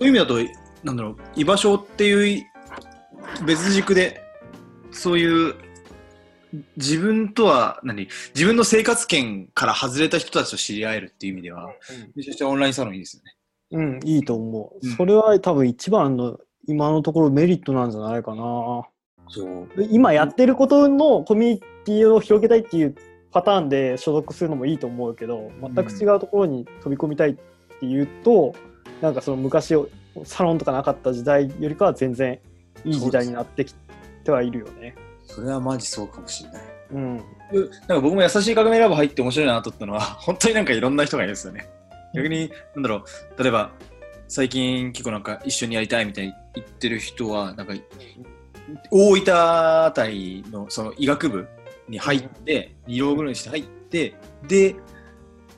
[0.00, 0.38] ういう意味だと、
[0.82, 2.44] なんだろう、居場所っていう
[3.46, 4.20] 別軸で、
[4.90, 5.54] そういう
[6.76, 11.72] 自分とは何、自分の生活圏から外れた人たちと知り合えるっていう意味では、
[12.14, 13.34] めちゃくちゃオンラインサロンいいですよね。
[13.70, 14.86] うん、いいと思う。
[14.86, 18.88] うんそれは多分一番の今のところメリットなんじゃないかな。
[19.28, 19.76] そう。
[19.76, 22.94] で今やってることのコミュニティを広げたいっていう
[23.32, 27.36] パターンで所属するのもいいと思うけど全く違うところに飛び込みたいっ
[27.80, 28.54] ていうと、
[29.00, 29.74] なんかその昔
[30.24, 32.38] サロンとかなかった時代よりかは全然
[32.84, 33.74] いい時代になってき
[34.24, 34.94] てはいるよね。
[35.26, 36.62] それはマジそうかもしれない。
[36.92, 37.22] うん、なん
[37.88, 41.68] か僕も優しい革命ラボ入って面白いなと思ったのは、 本当になんかいろんな人がいるんですよね。
[42.14, 43.04] 逆に、なんだろ
[43.38, 43.72] う、例えば、
[44.28, 47.74] 最近結構なんか一緒にやりたいみたいに言ってる人は、なんか、
[48.90, 51.46] 大分あたりのその医学部
[51.88, 54.14] に入って、2浪ぐらいにして入って、
[54.46, 54.76] で、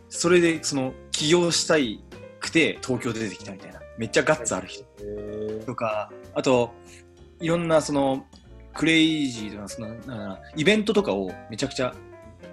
[0.09, 2.03] それでその起業したい
[2.41, 3.81] くて東京出てきたみたいな。
[3.99, 4.85] めっちゃガッツある人
[5.64, 6.75] とか、あと、
[7.41, 8.27] いろんなその
[8.77, 11.95] クレイジーとか、そのイベントとかをめちゃくちゃ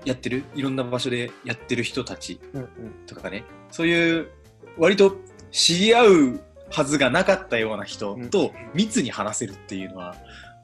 [0.06, 2.70] やってる、いろんな場所でやってる人たちうんうん
[3.06, 4.30] とかね、そういう
[4.78, 5.16] 割と
[5.52, 10.16] 知り合うはずがなかったような人と密に話せるっていうのは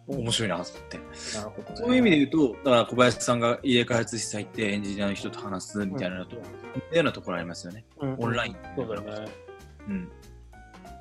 [0.08, 0.98] 面白いなと思って。
[1.38, 7.86] なるほどねそういう意味で言うと、だから小林さんが家開発室入ってエンジニアの人と話すみたいなのと、うなところありますよね。
[8.00, 8.56] うんオンライン。
[8.76, 9.28] そうね。
[9.88, 10.12] うん。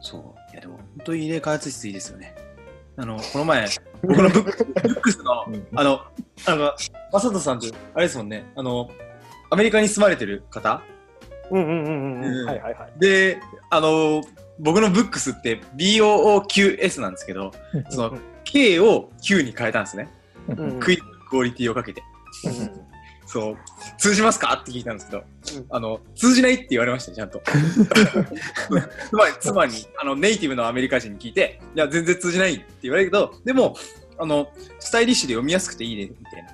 [0.01, 0.53] そう。
[0.53, 2.35] いやでも、本当に家開発室いいですよね。
[2.99, 3.69] あの、この前、
[4.03, 6.01] 僕のブック ブックスの、うんあの、
[6.47, 6.73] あの、
[7.13, 8.91] マサトさんって、あれですもんね、あの、
[9.51, 10.83] アメリカに住まれてる方？
[11.51, 12.47] うんうんうんうん。
[12.47, 13.01] はいはいはい。
[13.01, 13.41] で、
[13.71, 14.23] あの、
[14.59, 17.53] 僕のブックスって BOOQS なんですけど、
[17.89, 20.09] その K を Q に変えたんですね。
[20.49, 22.03] うんクイッククオリティをかけて。
[23.31, 23.57] そう、
[23.99, 24.59] 通じますか？
[24.63, 25.25] って聞いたんですけど、
[25.59, 25.67] うん。
[25.69, 27.43] あの、通じないって言われましたよ、ちゃんと。
[29.11, 33.77] つまり、つまり、あの、ネイティブのアメリカ人に聞いて、いや、全然通じないって言われるけど、でも、
[34.19, 34.51] あの、
[34.81, 36.49] スタイリッシュで読みやすくていいね、みたいな。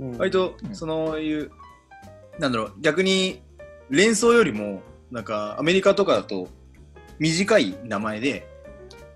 [0.00, 0.18] うん。
[0.18, 0.74] 割とう、ん。
[0.74, 1.50] そういう、
[2.38, 3.42] なんだろう、逆に、
[3.90, 6.48] 連想よりも、なんか、アメリカとかだと、
[7.18, 8.46] 短い名前で、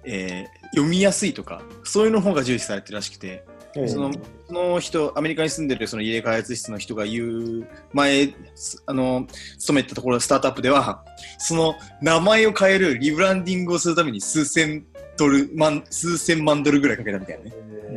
[0.05, 3.45] えー読みやすいとか、そういうの方が重視されてるらしくて、
[3.77, 4.13] うんその
[4.47, 7.23] その人、アメリカに住んでるその家開発室の人が言
[7.61, 9.27] う、前、すあの、
[9.59, 11.03] 勤めてたところ、スタートアップでは、
[11.39, 17.53] その名前を変えるリブランディングをするために数千ドル、万、数千万ドルぐらいかけたみたいなね。
[17.89, 17.93] う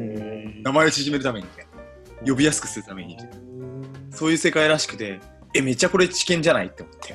[0.60, 1.48] ん名前を縮めるために。
[2.26, 3.18] 呼びやすくするために。
[4.12, 5.20] そういう世界らしくて、
[5.54, 7.14] え、めっちゃこれ知見じゃないって思って。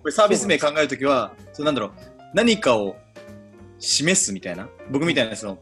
[0.00, 1.92] これサービス名考えるときは、そうなんだろう、
[2.34, 2.96] 何かを
[3.78, 5.58] 示すみたいな、僕みたいなその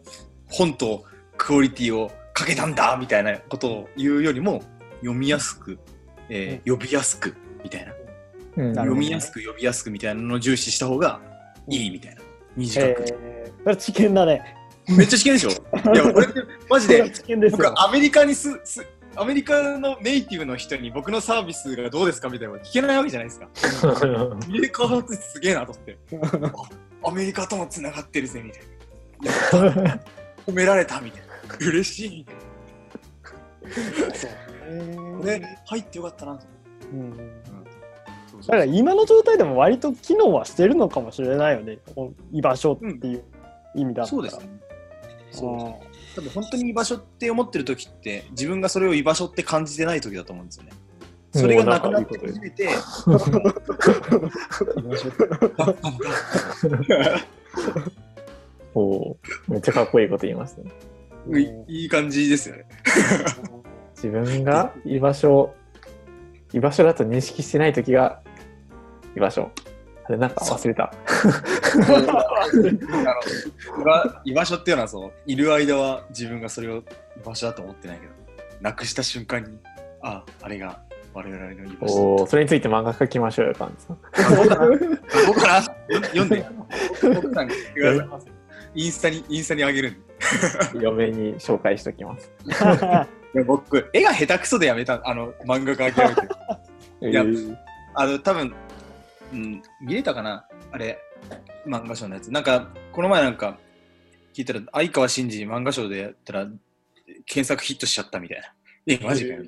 [0.48, 1.04] 本と
[1.40, 4.62] クオリティをかけたんだみたいなことを言うよりも、
[5.00, 5.78] 読みやすく、
[6.28, 7.34] えー呼びやすく
[7.64, 7.92] みたいな、
[8.56, 11.18] うん読みやすく呼びやすくみたいなのを重視した方が
[11.66, 12.20] いいみたいな。
[12.56, 13.04] 短く。
[13.08, 14.54] えー、知見だね。
[14.86, 15.52] めっちゃ知見でしょい
[15.96, 17.10] や、これってマジで。
[17.50, 18.86] 僕アメリカにす、す
[19.16, 23.48] アメリカのネイティブの人に僕のサービスがどうですかみたいなの聞けないわけじゃないですか。
[24.48, 25.98] 家開発室すげえなと思って。
[27.02, 28.62] アメリカともつながってるぜみたい
[29.62, 30.00] な。
[30.46, 31.29] 褒められたみたいな。
[31.60, 32.34] 嬉しいみたい
[35.16, 35.24] な。
[35.24, 36.46] で、入ってよかったなと
[36.92, 37.30] うん思って。
[38.40, 41.78] だから今の状態でも割と機能はしてるのかもしれないよね。
[42.32, 43.24] 居場所っていう
[43.74, 44.18] 意味だったら。
[44.18, 44.48] そうですね。
[45.32, 50.72] そううん多分本当に居場所って思ってる時って自分がそれを居場所って感じてない時だと思うんですよね。
[51.32, 52.68] それがなくなって初めて、 居
[53.06, 53.18] 場
[54.96, 55.24] 所って
[58.74, 59.16] おー
[59.48, 60.70] めっちゃかっこいいこと言いますね。
[61.28, 62.64] いいい感じですよね。
[63.94, 65.54] 自分が居場所、
[66.52, 68.20] 居場所だと認識してないときが
[69.16, 69.50] 居場所。
[70.04, 70.92] あれなんか忘れた。
[74.24, 76.82] 居場所っていうのはそういる間は自分がそれを居
[77.24, 78.12] 場所だと思ってないけど
[78.60, 79.58] なくした瞬間に
[80.02, 80.80] ああれが
[81.12, 84.78] 我々の居場所それについて漫画描きましょうよ、パンツ 僕かな
[85.26, 86.44] 僕かな読んで
[87.14, 88.39] 僕さん にください
[88.74, 89.90] インスタにインスタにあげる。
[89.92, 89.94] ん
[90.78, 92.30] で嫁に紹介しときます。
[93.32, 96.22] いや僕絵が下手くそでやめたあの漫画家諦めて。
[97.10, 97.56] いやえー
[97.94, 98.54] あの多分
[99.32, 100.46] うん見れたかな？
[100.72, 100.98] あれ
[101.66, 102.30] 漫画賞のやつ。
[102.30, 103.58] なんかこの前なんか
[104.32, 106.46] 聞いたら相川真司漫画賞でやったら
[107.26, 108.54] 検索ヒットしちゃったみたいな。
[108.86, 109.42] えマジかよ。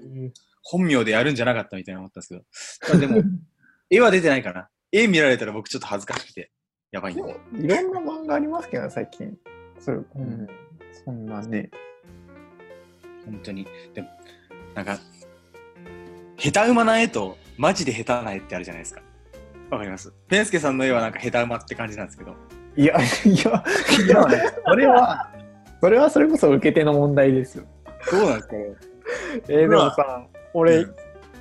[0.63, 3.29] 本名でやるんじゃなかったみたいな思ったんですけど、まあ、でも、
[3.91, 4.69] 絵は出てないかな。
[4.93, 6.51] 絵見られたら僕ちょっと恥ずかしくて、
[6.93, 7.23] やばいんで。
[7.23, 9.35] いろんな漫画ありますけど、最近。
[9.81, 10.47] そう、うん、
[11.05, 11.71] そんなね。
[13.25, 13.67] 本当に。
[13.95, 14.09] でも、
[14.75, 14.99] なんか、
[16.37, 19.01] 下手馬な絵と、マジで下手な絵ってあるじゃないですか。
[19.71, 20.13] わかります？
[20.29, 22.35] ペンスケさんの絵はなんか下手馬って感じなんですけど。
[22.77, 23.65] いや、いや、いや、
[24.67, 25.31] それは、
[25.81, 27.65] それはそれこそ受け手の問題ですよ。
[28.11, 28.77] どうなんですかね
[29.49, 30.95] えーでもさ、俺、うん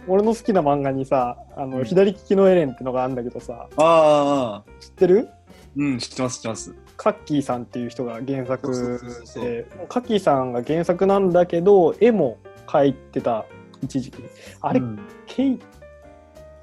[0.08, 5.30] 俺の好きな漫画にさ、あの、うん左利きのエレンってのがあるんだけどさ、ああ、知ってる
[5.76, 6.76] うん、知ってます、知ってます。
[6.98, 9.00] カッキーさんっていう人が原作
[9.36, 13.46] で、カッキーさんが原作なんだけど、絵も描いてた、
[13.82, 14.24] 一時期。
[14.62, 15.00] あれ、うん。
[15.26, 15.60] ケイ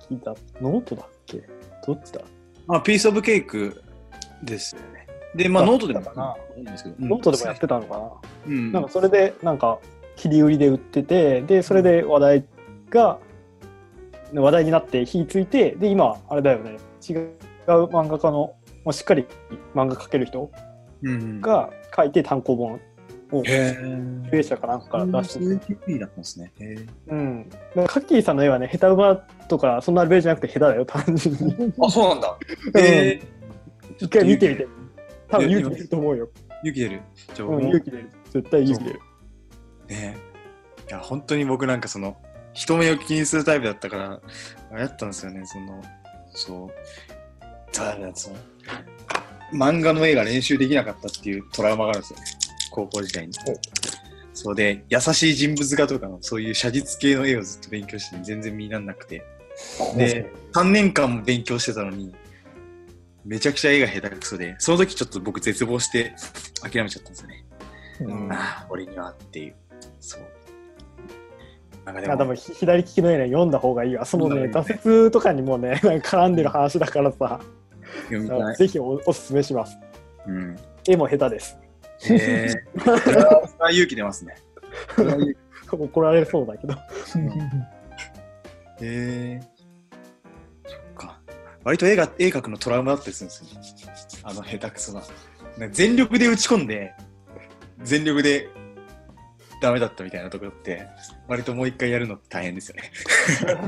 [0.09, 1.43] キだ、ノートだっけ？
[1.87, 2.21] どっちだ、
[2.67, 3.83] まあ、 Piece of Cake
[4.43, 5.07] ですよね。
[5.35, 8.11] で、まあ、だノートでもノートでもやってたのかな、
[8.47, 8.73] うん。
[8.73, 9.79] なんかそれで、なんか、
[10.17, 12.45] 切り売りで売ってて、で、それで話題
[12.91, 13.19] が、
[14.35, 16.77] 話題になって火ついて、で、今、あれだよね、
[17.09, 17.31] 違う
[17.67, 18.55] 漫画家の、
[18.89, 19.27] もうしっかり
[19.75, 20.51] 漫画描ける人
[21.03, 22.81] うん、が書いて単行本
[23.33, 26.51] をへ集英社かなんかから出してだったんですね。
[26.59, 27.51] へうん。
[27.75, 29.15] かカッキーさんの絵はね、下手馬
[29.47, 31.73] とか、そんなレベルじゃなくて下手だよ、単純に。
[31.83, 32.39] あ、そうなんだ。
[32.75, 33.21] うんえ
[33.99, 34.67] 一回見てみて。
[35.29, 36.29] 多分勇気出ると思うよ。
[36.63, 37.03] 勇気出る。
[37.35, 38.11] じゃあうん、勇気出る。
[38.31, 39.01] 絶対勇気出る。
[39.89, 40.17] ね
[40.89, 42.17] いや、本当に僕なんかその、
[42.55, 44.21] 人目を気にするタイプだったから、
[44.73, 45.83] あれやったんですよね、その、
[46.31, 46.71] そう。
[47.73, 48.37] ただ、その、
[49.53, 52.19] 漫画の絵が練習できなかったっていうトラウマがあるんですよ。
[52.71, 53.33] 高校時代に。
[54.35, 59.25] そうで、優しい人物画とかの、そういう写実系の絵をずっと勉強して全然見になんなくて。
[59.97, 62.15] で、3年間も勉強してたのに、
[63.25, 66.15] めちゃくちゃ絵が下手くそで、その時ちょっと僕絶望して
[66.63, 67.45] 諦めちゃったんですよね。
[68.01, 69.57] うんああ、俺にはっていう。
[69.99, 70.23] そう。
[71.85, 74.05] なんかであでも左利きの絵ね読んだ方がいいわ。
[74.05, 77.41] そのね、挫折とかにもね、 絡んでる話だからさ、
[78.05, 78.57] 読みたい。
[78.57, 79.79] ぜひおおすすめします。
[80.27, 80.57] うん。
[80.87, 81.59] 絵も下手です。
[82.11, 82.49] へえ。
[82.79, 84.37] それは勇気出ますね。
[85.71, 86.75] 怒られそうだけど。
[86.75, 86.79] へ
[88.81, 89.41] え。
[90.67, 91.21] そっか。
[91.65, 93.99] 割と絵が、絵描くのトラウマだったりするんですよね。
[94.23, 95.03] あの、下手くそな。
[95.71, 96.95] 全力で打ち込んで、
[97.83, 98.49] 全力で
[99.61, 100.87] ダメだったみたいなところって、
[101.27, 102.93] 割ともう一回やるのって大変ですよね。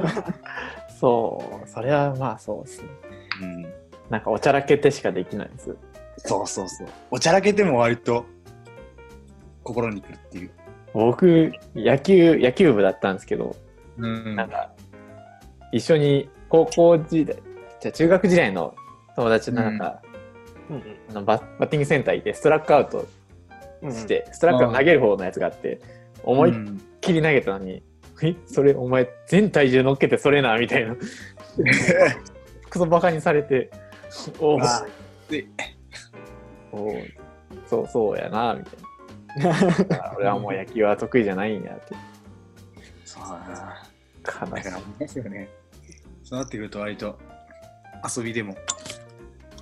[1.00, 2.88] そう、それはまあそうですね。
[3.42, 3.79] うん。
[4.10, 5.76] なんかおちゃらけてしかできないです。
[6.18, 6.88] そうそうそう。
[7.12, 8.26] おちゃらけても割と
[9.62, 10.50] 心にくるっていう。
[10.92, 13.54] 僕、野球、野球部だったんですけど、
[13.96, 14.72] うんなんか、
[15.72, 17.36] 一緒に高校時代、
[17.80, 18.74] じゃあ中学時代の
[19.14, 20.02] 友達となんか、
[20.68, 23.06] うんあのバッバッティングセンター行ってストラックアウト
[23.82, 25.80] うんして、ストラックを投げる方のやつがあって、
[26.24, 27.82] 思いっうんきり投げたのに、
[28.22, 30.94] えそれお前全体重乗っけてそれなみたいな
[32.68, 33.70] クソバカにされて
[34.40, 34.56] お
[36.72, 36.92] お
[37.66, 38.80] そうそうやなみたい
[39.88, 41.94] な 俺はもう野球は得意じゃないんやって
[43.04, 43.82] そうだな。
[44.24, 45.48] 悲しいだから思いますよね。
[46.24, 47.18] そうなってくると割と
[48.16, 48.56] 遊びでも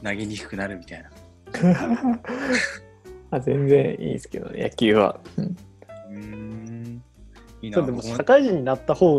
[0.02, 1.10] 投げにくくなるみたいな。
[3.30, 5.42] まあ全然いいですけどね野球はう
[6.12, 7.02] ん。
[7.62, 7.82] いいな。
[7.82, 9.16] でも社会人になった方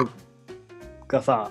[1.08, 1.50] がさ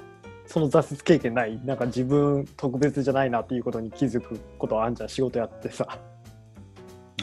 [0.48, 5.86] その挫折経験ないなんか自分特別じゃないなっていうことに気づくことあんじゃん仕事やってさ。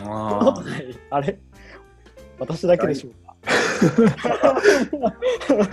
[0.01, 0.63] ああ。
[1.17, 1.39] あれ？
[2.37, 3.35] 私だけでしょうか？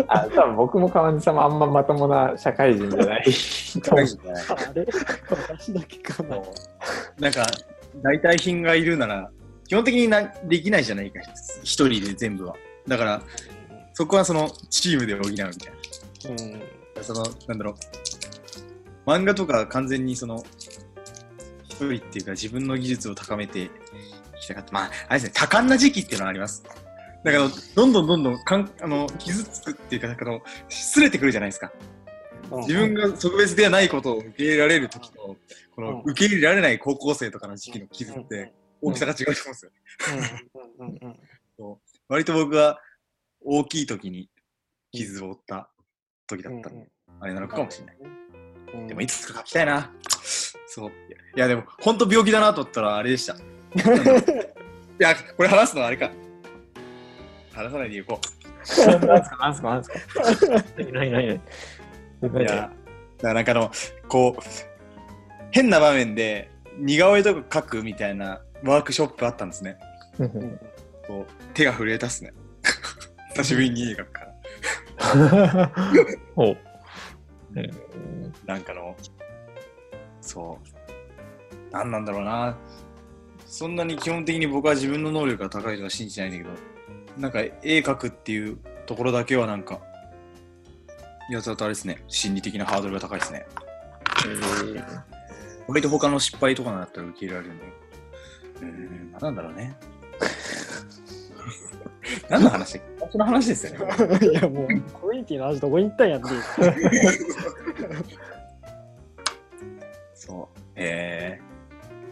[0.08, 3.24] あ多分僕も川西さんもあんままともな社会人じゃない。
[3.82, 4.06] と思う
[4.48, 4.86] あれ？
[5.50, 6.38] 私だけかな。
[7.18, 7.44] なんか、
[8.02, 9.30] 代替品がいるなら、
[9.66, 11.20] 基本的になできないじゃないか、
[11.62, 12.54] 一人で全部は。
[12.88, 13.22] だから、
[13.92, 15.52] そこはそのチームで補うみたいな。
[16.30, 16.62] うん
[17.00, 17.74] その、なんだろう。
[19.06, 20.44] 漫画とか完全にその、
[21.64, 23.70] 一人っていうか自分の技術を高めてい
[24.40, 24.72] きたかった。
[24.72, 26.62] まあ、あれですね、多感な時期っていうのはあります。
[27.24, 31.72] だから、どんどんどんどんかんあの傷つくっていうか、あの、擦れてくるじゃないですか。
[32.60, 35.36] 自分が特別ではないことを受け入れられる時と、
[35.74, 39.70] このうん受け入れられない高校生とかの時期の傷って大きさが違うと思うんですよ。
[40.78, 41.16] うんうんうん
[42.08, 42.78] 割と僕は
[43.40, 44.28] 大きい時に
[44.90, 45.70] 傷を負った
[46.36, 46.86] 時だったんで、
[47.20, 47.96] あれなのかもしれない。
[48.00, 49.90] うんでもいつか書きたいな。
[50.66, 50.90] そう。
[51.36, 53.34] いや、でも本当病気だなと思ったらあれでした。
[53.34, 53.38] い
[54.98, 56.10] や、これ話すのはあれか。
[57.52, 58.18] 話さないでいこ
[58.86, 59.98] なんすかなんすかなんすか
[60.78, 61.40] 何何何う。
[62.42, 62.72] いや、だか
[63.22, 63.70] らなんかあの、
[64.08, 64.42] こう、
[65.50, 69.76] 変な場面で似顔絵とか描くみたいなワークショップあったんですね。
[70.18, 70.30] 何
[71.06, 72.32] こう手が震えたっすね。
[73.34, 74.31] 久しぶりに絵描くから。
[76.34, 76.56] ほう
[78.46, 78.96] なんかの、
[80.20, 80.58] そ
[81.70, 81.72] う。
[81.72, 82.56] なんなんだろうな。
[83.46, 86.56] そんなに基本的に僕は自分の能力が高いとは信じてないんだけ
[87.16, 89.80] ど、なんか絵描くっていうところだけはなんか、
[91.30, 93.46] やつだとあれですね、心理的なハードルが高いですね。
[95.68, 97.70] 割と他の失敗とかだったら受け入れられるんだけ
[98.64, 98.66] ど。
[98.66, 99.76] うーん、何なんだろうね。
[102.28, 102.91] 何の話だっけ？
[103.12, 103.86] その話ですよね。
[104.26, 106.28] いやもうコミュニティの話どこに行ったんやって
[110.14, 110.58] そう。
[110.76, 111.38] へ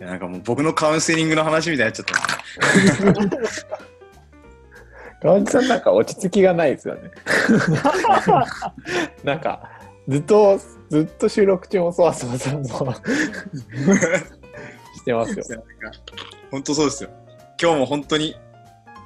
[0.01, 0.05] え。
[0.05, 3.31] なんかもう僕のカウンセリングの話みたいになっちゃったな。
[5.23, 7.11] 川内さんなんか落ち着きがないですよね。
[9.25, 9.71] なんか
[10.07, 13.03] ずっとずっと収録中もそわそわそわそわし
[15.05, 15.65] てますよ。
[16.51, 17.11] 本当そうですよ。
[17.61, 18.37] 今日も本当に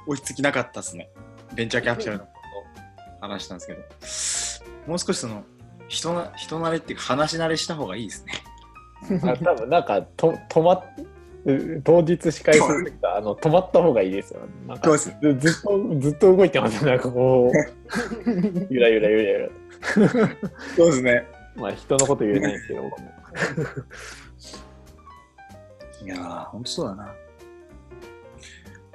[0.07, 1.09] 落ち着きなかったですね。
[1.55, 2.29] ベンチャーキャピタルのこ
[3.21, 3.65] とを話したんで
[4.07, 5.43] すけど、もう少しその
[5.87, 8.33] 人な人慣れっていうか話慣れした方がいいですね。
[9.23, 10.83] あ多分なんかと止ま
[11.83, 14.39] 当日司会するときはあの止まった方がいいですよ。
[14.67, 14.97] なんか。
[14.97, 16.91] ずずっとずっと動いてますね。
[16.91, 19.49] なんかこう、ゆらゆらゆらゆら。
[20.75, 21.27] そうですね。
[21.55, 23.11] まあ人のこと言えないんですけど、僕も
[26.03, 27.13] いやー、ほんとそうだな。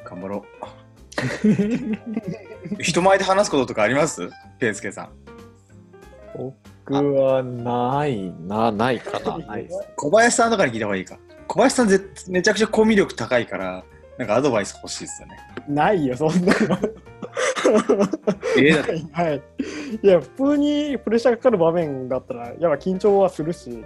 [0.04, 0.66] 頑張ろう。
[2.80, 4.28] 人前で話すこととかあります？
[4.58, 5.08] ペンスケさん。
[6.36, 9.38] 僕はないな、ないかな。
[9.46, 9.78] ないです。
[9.96, 11.18] 小林さんとかに聞いた方がいいか。
[11.46, 13.84] 小林さんぜめちゃくちゃコミュ力高いから、
[14.18, 15.36] なんかアドバイス欲しいですよね。
[15.68, 16.78] ないよ、そんなの。
[18.56, 19.42] えー、だってはい。
[20.02, 23.84] いや、普通にプレッシャーかかる場面だったら、やっぱ緊張はするし、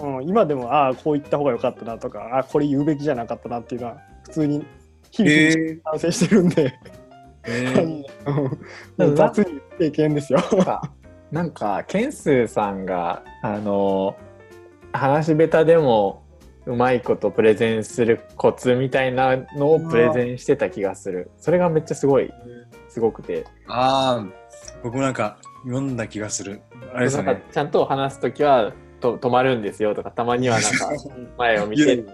[0.00, 4.64] うん、うん、今でも、ああ、こう言った方が良かったなとか、ああ、これ言うべきじゃなかったなっていうのは、普通に
[5.12, 10.40] 日々え反省してるんで、ー、えー、雑に経験ですよ。
[11.30, 14.16] なんか、ケンスーさんが、あの、
[14.92, 16.24] 話し下手でも
[16.66, 21.30] うまいことプレゼンするコツみたいなのをプレゼンしてた気がする。
[21.38, 22.30] それがめっちゃすごい、
[22.88, 23.44] すごくて。
[23.68, 24.26] ああ、
[24.82, 26.62] 僕もなんか読んだ気がする。
[26.94, 27.26] あれですよね。
[27.26, 30.90] なんかちゃんと話すときはと止まるんですよとか、たまにはなんか
[31.36, 32.04] 前を見て、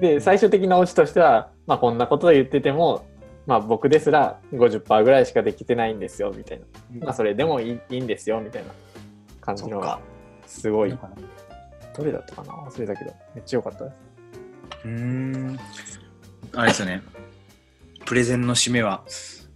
[0.00, 3.06] で、最終的なオチとしては、まあこんなことを言ってても、
[3.46, 6.66] まあ僕ですら50%ぐらいしかできてないんですよみたいな。
[7.06, 8.72] まあそれでもいいいいんですよみたいな
[9.40, 10.00] 感じの
[10.48, 10.98] すごい。
[11.96, 12.54] どれだったかな？
[12.54, 13.94] 忘れたけど、めっちゃ良かったです。
[14.84, 15.58] うーん。
[16.56, 17.02] あれですよね。
[18.04, 19.04] プレゼンの締めは、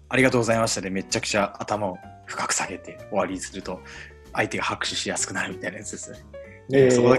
[0.09, 3.81] ありがとうございましたで、めちゃくちゃ頭を深く下げて終わりにすると、
[4.33, 6.19] 相手が拍手しやすくなるみたいなやつですね。
[6.73, 7.19] えそこだ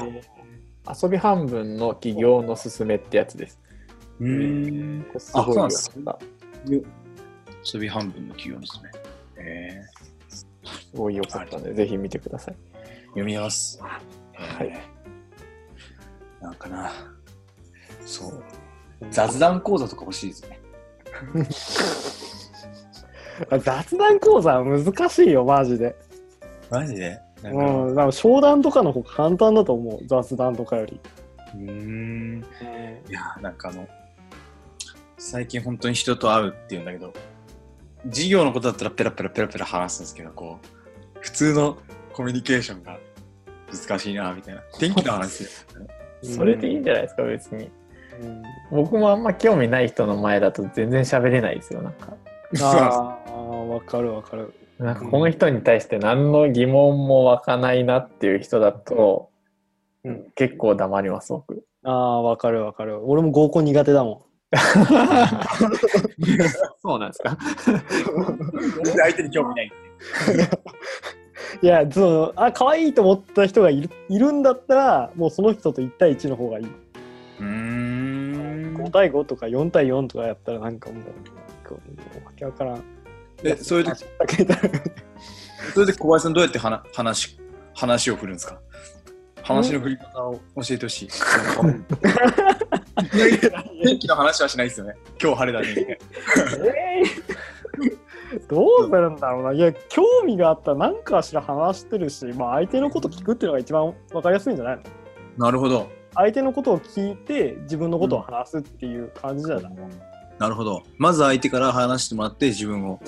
[1.02, 3.60] 遊び半分の起業のすすめってやつです。
[4.20, 5.20] うーん。
[5.20, 5.78] すごい良かあった。
[5.78, 6.84] そう
[7.74, 8.92] 遊び半分の企業ですね。
[9.38, 9.82] え
[10.30, 10.48] す
[10.96, 12.56] ごい良かったので、ぜひ見てください。
[12.56, 13.80] ー、読みます。
[13.82, 16.92] はいえーなんかな。
[18.06, 18.44] そう。
[19.10, 20.60] 雑談講座とか欲しいですね。
[23.64, 25.96] 雑談講座は難しいよ、マジで。
[26.70, 27.20] マジで？
[27.42, 31.00] なんうかん、なんか商談とかの方が簡単だと思う、雑談とかより。
[31.56, 32.46] うーん。
[33.10, 33.88] いやーなんかあの
[35.26, 37.12] 最近本当に人と会うっていうんだけど
[38.06, 41.78] 事業のことだったらペラペラペラペラ話すんですけどこう普通の
[42.14, 43.00] コミュニケーションが
[43.74, 45.88] 難しいなみたいな天気の話ですよね
[46.22, 47.72] それでいいんじゃないですか、別に。
[48.22, 51.82] うん僕もあんま興味ない人の前だと全然喋れないですよ。
[51.82, 52.16] なんか、
[52.62, 54.54] ああ、わかるわかる。
[54.80, 59.30] なんかこの人に対して何の疑問も湧かないなっていう人だと、
[60.04, 61.64] うん結構黙ります、僕。
[61.84, 63.08] ああ、わかるわかる。
[63.08, 64.25] 俺も合コン苦手だも
[66.82, 67.38] そうなんですか？
[68.98, 69.72] 相手に興味ない
[71.62, 76.66] いや、その、あ、可愛いと思った人がいるいるんだったら、もうその人と1対1の方がいい。
[76.66, 81.06] うーん5対5とか4対4とかやったらなんかもう、も
[82.22, 82.84] うわけわからん。
[83.44, 83.92] えそれで
[85.74, 87.38] それで小林さんどうやって話話
[87.74, 88.60] 話を振るんですか？
[89.46, 91.10] 話の振り方を教えてほしい。
[93.84, 94.96] 天気の話はしないですよね。
[95.22, 96.00] 今日晴れだね。
[96.68, 97.36] えー
[98.50, 99.54] どうするんだろうな。
[99.54, 104.84] いや、興味があったら何かしら話してるし、まあ相手のこと聞くっていうのが一番わかりやすいんじゃないの？
[105.46, 105.90] なるほど。
[106.16, 109.76] 相手のことを聞いて自分のことを話すっていう感じじゃない、
[110.40, 110.82] なるほど。
[110.98, 113.00] まず相手から話してもらって自分を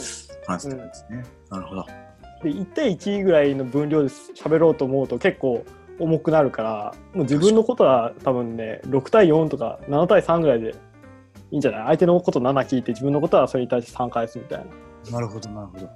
[0.46, 1.26] 話すってことですね。
[1.50, 1.86] なるほど。
[2.44, 5.66] で1対1ぐらいの分量で喋ろうと思うと結構
[6.00, 10.70] 重くなるからもう自分のことは多分ね6対4とか7対3ぐらいで
[11.52, 11.86] いいんじゃない？
[11.88, 14.66] 相手のこと7聞いて自分のことはそれに対して3返すみたい
[15.06, 15.90] な、なるほど、なるほど。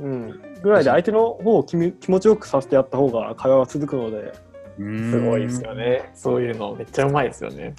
[0.00, 4.32] うん、ぐらいで相手の方を気み気持ちよくさせてやった方が会話は続くので
[4.78, 5.74] すすごいですよ。
[5.74, 6.10] ね。
[6.14, 7.74] そういうのめっちゃうまいですよね。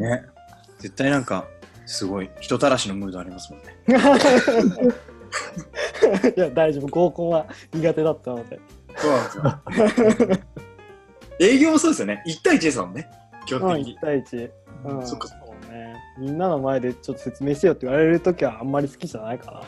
[0.00, 0.24] ね。
[0.78, 1.46] 絶対なんか、
[1.86, 3.76] すごい、人たらしのムードありますもんね。
[6.36, 8.58] いや大丈夫合コンは苦手だったので
[8.96, 9.36] そうなんです
[10.22, 10.28] よ。
[11.40, 12.22] 営業もそうですよね。
[12.26, 13.08] 1対1ですもんね。
[13.46, 14.00] 基うん本的に1。
[14.00, 14.50] 対1、
[14.84, 15.34] うん、そっかそ
[15.68, 19.64] うねみんなの前でちょっと説明してよって言われるときはあんまり好きじゃないか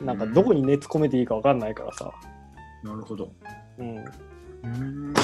[0.00, 2.10] ななんかどこに熱込めていいか分かんないからさ、
[2.82, 3.30] なるほど。
[3.78, 4.04] うんう
[4.68, 5.14] ん。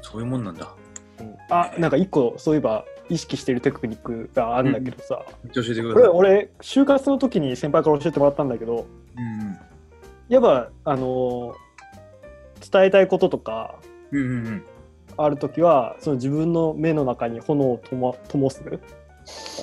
[0.00, 0.74] そういうもんなんだ。
[1.20, 5.22] うんあなんか一個そういえば意識してるテクニックがあるんだけどさ、
[5.52, 6.08] 教えてください。
[6.08, 9.58] 俺就活の時に先輩から教えてもらったんだけどうん
[10.28, 11.54] やっぱあのー
[12.72, 13.91] 伝えたいこととかうんうんうん
[15.16, 18.74] ある時はその自分の目の中に炎をとも灯すう。
[18.74, 18.80] ん。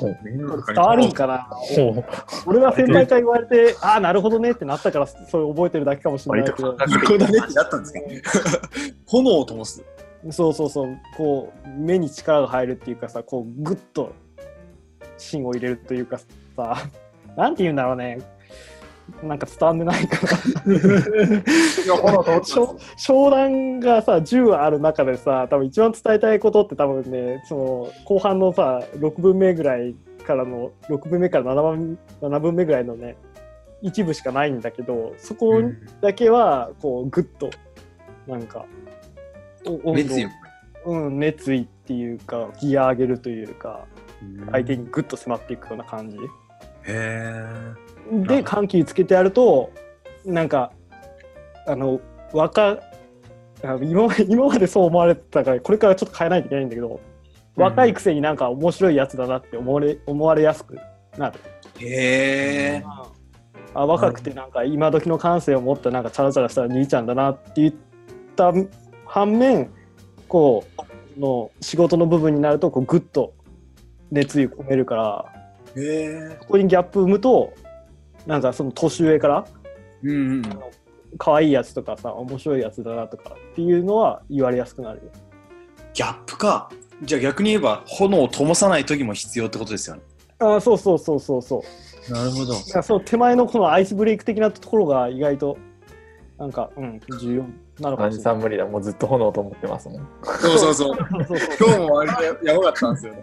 [0.01, 1.49] 伝わるんかな
[2.45, 6.73] 俺が先輩から言われてああなるほどねってなったからそれ覚えてるだけかもしれないけど。
[6.73, 7.25] なるほどね。
[7.25, 7.99] ってなったんですか。
[9.05, 9.83] 炎を灯す。
[10.31, 10.97] そうそうそう。
[11.17, 14.13] こう目に力が入るっていうかさこうグッと
[15.17, 16.19] 芯を入れるというか
[16.55, 16.87] さ。
[17.35, 18.19] なんて言うんだろうね
[19.23, 20.37] なんか伝わんでないから。
[22.43, 29.95] 商商談がさ10ある中でさ多分一番伝えたいことって多分ねその後半のさ6分目ぐらい
[30.25, 33.17] からの6分目から7分 ,7 分目ぐらいのね
[33.81, 35.61] 一部しかないんだけどそこ
[36.01, 37.49] だけはこうグッと
[38.27, 38.65] なんか
[39.85, 40.29] 熱意を。
[40.85, 43.85] うん、熱意っていうかギア上げるというか
[44.51, 46.19] 相手にグッと迫っていくような感じ、へ
[46.87, 47.35] え。
[48.11, 49.71] で緩急つけてやると
[50.25, 50.71] なんか
[51.67, 51.99] あの
[52.33, 52.79] 若
[53.63, 56.99] あ今まで今までそう思われてたからこれからちょっと変えないといけないんだけど、
[57.55, 60.77] 若いくせになんか面白いやつだなって思われ思われやすく
[61.17, 61.39] なる。
[61.79, 62.83] へえ。
[63.73, 67.73] あ若くてなんか今時の感性を持ったなんかチャラチャラした兄ちゃんだなって言っ
[68.35, 68.53] た
[69.05, 69.69] 反面
[70.27, 70.63] こ
[71.17, 73.33] うの仕事の部分になるとこうグッと
[74.11, 75.25] 熱意込めるから
[75.75, 76.37] へえ。
[76.39, 77.53] ここにギャップ生むと
[78.25, 79.45] なんかその年上から
[80.03, 80.43] うんうん。
[81.17, 85.11] 可愛いやつとかさ面白いやつだなとかっていうのは言われやすくなるよ
[85.93, 86.69] ギャップか。
[87.01, 90.01] じゃあ逆に言えば炎を灯さない時も必要ってことですよね。
[90.39, 91.63] ああそうそうそうそうそ
[92.09, 92.53] うなるほど。
[92.53, 95.57] その手前のこのアイスブレイク的なところが意外と
[96.37, 97.43] なんかうん重要
[97.79, 98.65] なのかマもしれな無理だ。
[98.65, 100.07] もうずっと炎と思ってますもん。
[100.23, 100.97] そうそうそう。
[101.27, 103.21] そうそう今日も割とやばかったんですよね。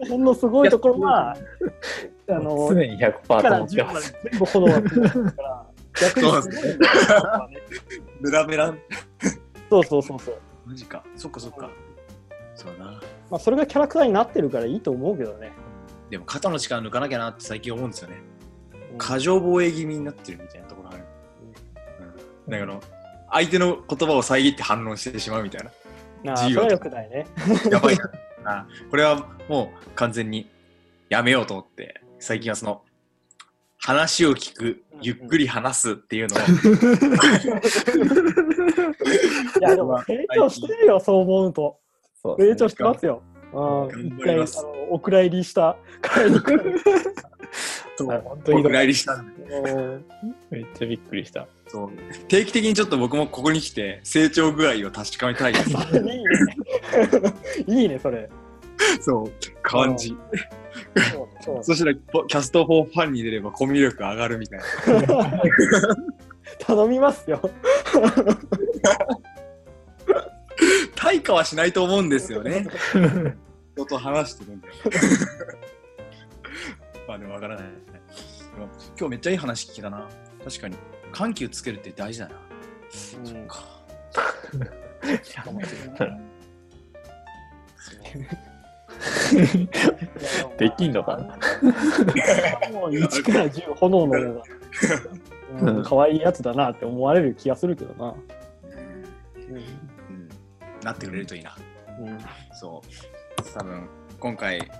[0.08, 1.36] ほんのすごいところは
[2.28, 3.92] あの常に100%とから10思ってま。
[3.92, 5.66] ますで全部炎がついてるから
[6.00, 6.78] 逆にすごいね
[8.20, 8.74] ベラベラ。
[9.70, 11.02] そうそうそうそうマジか。
[11.16, 11.70] そっかそっか。
[12.54, 12.92] そうだな。
[13.30, 15.52] まあそれがキャラクターになってるからいいと思うけどね
[16.10, 18.16] でも肩の力抜かなきゃなって最近思うんですよね。
[18.30, 18.36] うん
[18.98, 21.04] 過剰防衛気味になってるみたいなところある。
[22.46, 22.50] うん。
[22.50, 22.80] だから、
[23.30, 25.64] 相手の言葉を遮って反論してしまうみたい
[26.24, 26.32] な。
[26.32, 27.26] ああそれはよくないね
[27.70, 28.10] やばいな。
[28.44, 30.48] あこれはもう完全に
[31.08, 32.82] やめようと思って、最近はその、
[33.78, 36.38] 話を聞く、ゆっくり話すっていうのを、
[39.60, 41.78] いやでも成長してるよそう思うと。
[42.20, 43.22] そう成長してますよ。
[43.52, 44.64] あ頑張ります。
[44.90, 45.76] お蔵入りした。
[46.02, 46.62] 帰りから
[47.96, 48.08] そう。
[48.24, 49.42] 本当にお蔵入りしたんで。
[49.42, 50.04] うん
[50.50, 51.46] めっちゃびっくりした。
[51.68, 51.90] そう。
[52.28, 55.52] 定期的にちょっと僕もここに来て成長具合を確かめたい。
[55.52, 55.70] です。
[55.70, 56.22] いいね。
[57.68, 58.28] いいねそれ。
[59.00, 60.16] そう、感じ。
[61.46, 64.64] そうそしたらポキャスト4ファンに出ればコミュ力上がるみたいな。
[66.58, 67.40] 頼みますよ
[70.96, 72.66] 対価はしないと思うんですよね。
[73.74, 74.68] 人と話してるんで。
[77.06, 77.66] まあでもわからない。
[78.98, 80.08] 今日めっちゃいい話聞けたな。
[80.44, 80.76] 確かに。
[81.12, 82.34] 緩急つけるって大事だな。
[83.24, 83.62] うんか
[90.58, 91.24] できんのかな？
[92.72, 94.44] もう1から10炎のよ
[95.52, 98.14] うな、うん、可愛いやつだなって思われる気がするけどな。
[99.48, 100.28] うん、
[100.82, 101.56] なってくれるといいな。
[101.98, 102.18] うんうん
[102.52, 103.42] そう。
[103.58, 103.88] 多分
[104.18, 104.70] 今回、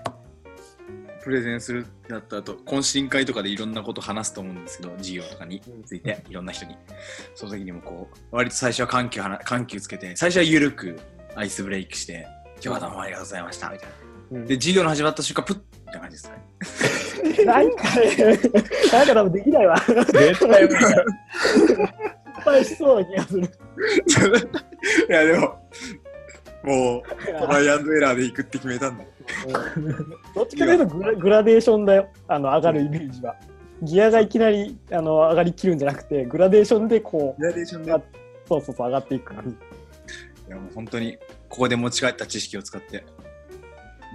[1.23, 6.77] プレゼンするだった後、懇親会とかでいろんなこと話すと思うんですけど、事業とかについて、いろんな人に。
[7.35, 10.97] その時にもこう、割と最初は緩急はな緩急つけて、最初は緩く
[11.35, 14.06] アイスブレイクして、今日はどうもありがとうございました、みたいな。
[14.31, 17.45] うんで、授業の始まった瞬間、プッみたいな感じですかね。
[17.45, 18.27] なんかね、
[18.91, 19.77] なんか多分できないわ。
[19.77, 21.05] 失絶対無理だ。
[22.43, 23.43] 敗しそうな気がする。
[25.09, 25.39] いや、でも、
[26.63, 29.03] もう、トライアンドエラーで行くって決めたんだ。
[29.03, 29.93] うん
[30.33, 33.35] どっちかというとグラグラデーションだよ、あの上がるイメージは。
[33.81, 37.91] ギアがいきなりあの上がりきるんじゃなくて、グラデーションでこう、グラデーションで。
[38.47, 39.55] そうそうそう上がっていく感じ。
[40.49, 41.17] や、もう本当に、
[41.49, 43.05] ここで持ち帰った知識を使って、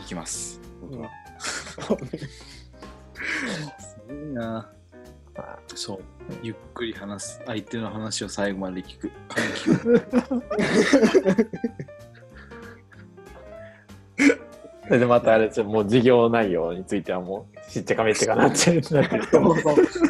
[0.01, 0.61] いきます。
[0.81, 1.11] 僕は。
[1.39, 1.79] す
[4.09, 4.71] ごいな。
[5.75, 5.99] そう。
[6.43, 7.43] ゆっくり話す。
[7.47, 9.11] 相手の話を最後まで聞く。
[14.85, 19.23] それでまたあれ、ちょもう事業内容についてはもう、しっちゃかめっちゃかなっちゃうなってる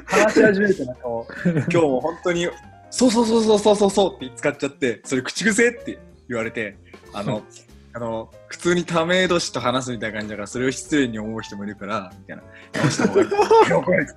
[0.06, 2.48] 話し始めてなんかも 今日も本当に、
[2.90, 6.76] そうそうそうそうそうそうそうって使っちゃって、それ口癖って言われて、
[7.12, 7.42] あの、
[7.95, 12.43] あの、普通にため年と話すみたいな感じだから、それを失礼に思う人もいるから、みたいな。
[12.74, 13.72] 直した方がいい。
[13.72, 14.12] 怒られた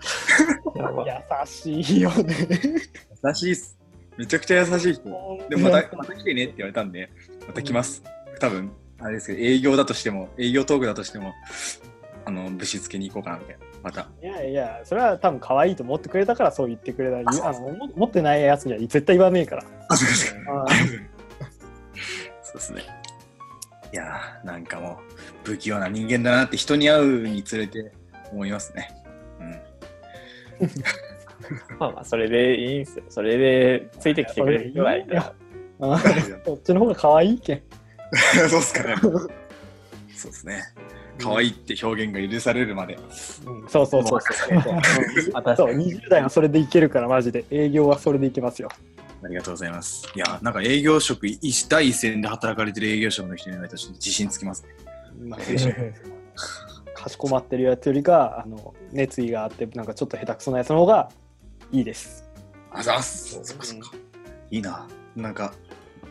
[1.06, 1.48] やば優
[1.84, 2.36] しいよね。
[3.24, 3.78] 優しいっす。
[4.18, 5.04] めちゃくちゃ優しい人。
[5.50, 7.10] でもまた、また来てねって言われたんで、
[7.48, 8.02] また来ます。
[8.40, 11.34] 多分、あれですけど、営業だとしても、営業トークだとしても、
[12.24, 13.66] あの、ぶしつけに行こうかなみたいな。
[13.84, 14.08] また。
[14.24, 17.18] いやいや、それは多分可愛いと思ってくれたからそう言ってくれた。
[17.50, 19.64] あのも持ってないやつには絶対言わねえから。
[19.90, 20.14] あ、そうで
[22.60, 22.82] すね。
[23.94, 25.00] いやー、なんかも
[25.46, 27.92] う、不器用な人間だなって人に会うにつれて
[28.32, 28.90] 思いますね。
[29.40, 30.70] うん。
[31.80, 33.06] まあまあ、それでいいんですよ。
[33.10, 35.34] それでついてきてくれる人がいたら。
[35.82, 36.00] あ
[36.46, 37.62] そっちの方が可愛いけん。
[38.50, 38.96] そうっすかね。
[39.02, 39.10] そ
[40.30, 40.64] うですね。
[41.20, 42.96] 可愛いって表現が許されるまで。
[42.96, 44.62] うん、そうそうそうそう。
[44.62, 47.46] そうそう20代はそれでいけるから、マジで。
[47.52, 48.70] 営業はそれでいけますよ。
[49.26, 50.08] ありがとうございます。
[50.16, 54.70] いや、なんか営業職、い第一線で働かれてる営業職の人に言われたらちょっと自信つきますね。
[55.24, 55.40] まあ、
[56.94, 61.10] かしこまってるやつよりか、あの熱意があって、なんかちょっと下手くそなやつの方が
[61.72, 62.24] いいです。
[62.72, 63.44] あざっす。
[63.44, 63.92] そっかそっか。
[64.52, 64.88] いいな。
[65.16, 65.54] なんか、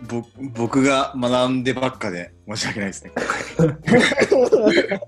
[0.07, 0.22] ぼ
[0.55, 5.00] 僕が学んでばっかで申し訳ないですね、今回。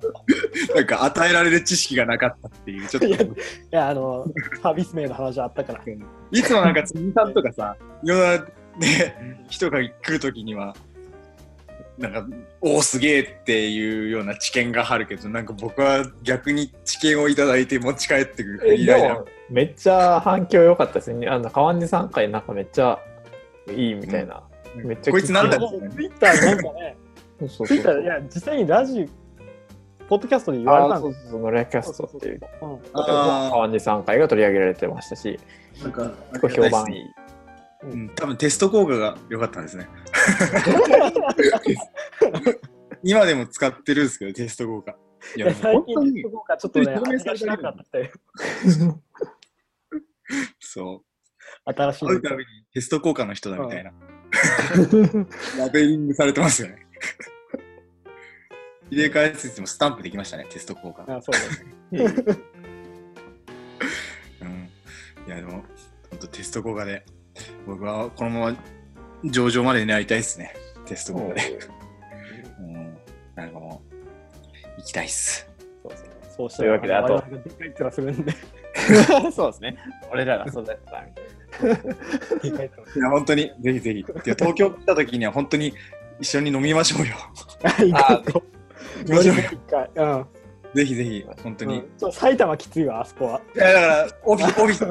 [0.74, 3.06] なんか与えられる知識がなかったっていう、ちょっと。
[3.06, 3.28] いやい
[3.70, 4.26] や、あの、
[4.62, 5.82] サービス名の話あったから。
[6.30, 8.38] いつもなんか辻さんとかさ、いろんな、
[8.78, 10.74] ね、人が来るときには、
[11.98, 12.26] なんか、
[12.60, 21.26] おお、すげえっていうような知見があるけど、なんか僕は逆に知見をいただいて持ち帰ってくるえ依頼なでもめっちゃ反響良かったですね。
[21.28, 22.98] あの川根さん回なんかめっちゃ
[23.68, 24.42] いいみたいな。
[24.84, 25.68] めっちゃこいつなんだツイ
[26.08, 26.96] ッターなんかね、
[27.38, 28.06] ツイッター、い。
[28.06, 29.06] や、実際にラジオ、
[30.06, 32.40] ポッドキャストで言われあたんでーそうそうそう、ノレキャストっていう。
[32.92, 35.38] 川根さん回が取り上げられてましたし、
[35.82, 37.02] なんか、結構評判いい。
[37.82, 39.88] うん、多分テスト効果が良かったんですね。
[43.02, 44.96] 今でも使ってるんですけど、テスト効果。
[45.36, 48.08] いいや、最近本当にそこがちょっとね、表明されてなかったよ。
[50.58, 51.02] そう。
[51.64, 53.92] 新しい会うたびにテスト効果の人だみたいな。
[55.58, 56.86] ラベリングされてますよね。
[58.90, 61.04] 入れ替えつつもスタンプできましたね、テスト効果。
[61.08, 61.38] あそうで
[62.08, 62.16] す。
[64.42, 64.68] うん。
[65.26, 65.64] いや、でも、
[66.10, 67.04] 本当テスト効果で、
[67.66, 68.56] 僕はこのまま
[69.24, 70.54] 上場まで狙いたいですね、
[70.86, 71.58] テスト効果で。
[72.60, 72.96] うん。
[73.34, 73.94] なんかもう、
[74.78, 75.48] 行きたいっす。
[75.82, 76.06] そうそう
[76.36, 78.32] そうしたというわけであと我々がでかい面するんで、
[79.32, 79.76] そうですね。
[80.12, 81.08] 俺らが育てたみたいな。
[82.42, 84.00] いや、本当に、ぜひぜひ。
[84.00, 85.74] いや東京来た時には本当に
[86.20, 87.14] 一緒に飲みましょうよ。
[87.78, 88.98] 行こう行こう。
[89.00, 89.42] 行きましょうよ。
[89.42, 89.90] 一回。
[89.94, 90.26] うん。
[90.74, 91.82] ぜひぜひ、本当に。
[92.02, 93.40] うん埼玉きついわ、あそこは。
[93.54, 94.86] いや、だから、オフィス、オフィス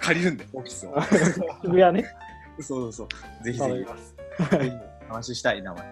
[0.00, 0.94] 借りるんで、オフィスを。
[1.62, 2.08] 渋谷ね。
[2.60, 3.08] そうそうそ
[3.40, 3.44] う。
[3.44, 4.72] ぜひぜひ。
[5.08, 5.86] 話したいな、お前。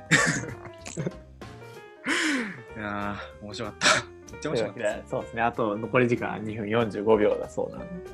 [2.76, 3.86] いやー、面白かった。
[4.32, 5.10] めっちゃ面白かったです。
[5.10, 5.42] そうですね。
[5.42, 8.10] あと残り時間2分45秒だそうなんで。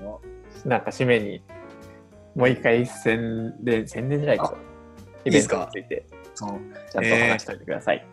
[0.65, 1.43] なんか締めに、
[2.39, 4.57] もう一回宣伝、宣伝じゃないけど、
[5.25, 6.07] イベントについて。
[6.37, 6.51] そう。
[6.93, 8.07] ちゃんと話しておいてください。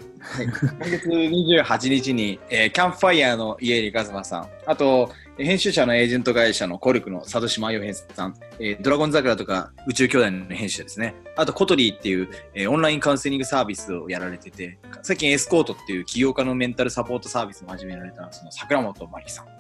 [0.80, 11.14] 今月28日に、えーキャンプファイヤーの家入一馬さん、あと、編集者のエージェント会社のコルクの佐渡島洋平さん、えードラゴン桜とか宇宙兄弟の編集者ですね。
[11.36, 19.55] あと、コトリーっていう、えーオンラインカウンセリングサービスをやられてて、最近エスコートっていう起業家のメンタルサポートサービスも始められた、その桜本真理さん。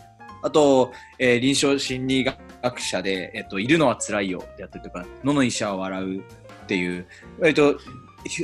[0.45, 6.21] あと、えー臨床心理学者で、えっと、いるのは辛いよであったりとか、野の医者は笑うっ
[6.67, 7.07] ていう、
[7.39, 7.79] 割と、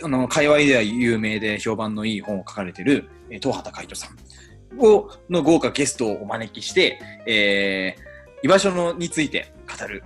[0.04, 8.12] あの、界隈では有名で評判のいい本を書かれてる、えー東畑海人さんを、の豪華ゲストをお招きして、えー
[8.44, 10.04] 居場所のについて語る、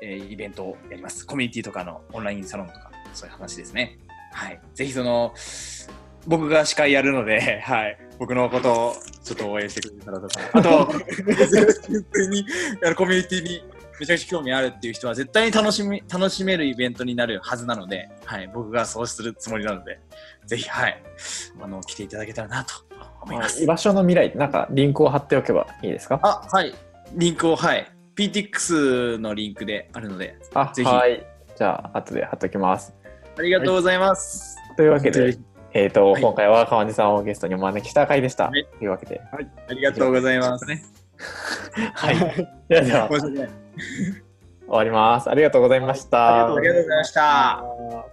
[0.00, 1.26] えーイベントをやります。
[1.26, 3.98] コミュニティとかのオンラインサロンとか、そういう話ですね。
[4.32, 4.60] はい。
[4.74, 5.34] ぜひその、
[6.28, 7.98] 僕が司会やるので、 はい。
[8.18, 10.92] 僕のことをちょっと応援してくれる方とか、あと、
[11.50, 12.44] 純粋に
[12.96, 13.64] コミュニティに
[13.98, 18.48] めちゃくちゃ興味あるっていう人は絶対に楽しみ、楽しめるイベントになるはずなので、はい。
[18.52, 20.00] 僕がそうするつもりなので、
[20.46, 21.02] ぜひ、はい。
[21.60, 22.74] あの、来ていただけたらなと
[23.22, 23.62] 思います。
[23.62, 26.20] 居場所の未来、なんかリンクを貼っておけばいいですか？
[26.22, 26.74] あ、はい。
[27.14, 27.90] リンクを、はい。
[28.16, 31.24] PTX のリンクであるので、あ、ぜひはい。
[31.56, 32.94] じゃあ、後で貼っておきます。
[33.38, 34.56] ありがとうございます。
[34.76, 35.38] というわけで、
[35.74, 38.48] えっ、と、はい今回は川地さんをゲストにお招きした回でした。
[38.48, 40.66] はいというわけで、ありがとうございます。
[40.66, 40.82] ね。
[41.94, 42.16] はい。
[42.68, 43.18] ではでは、終
[44.68, 45.30] わります。
[45.30, 46.46] ありがとうございました。
[46.46, 48.11] あありがとうございました。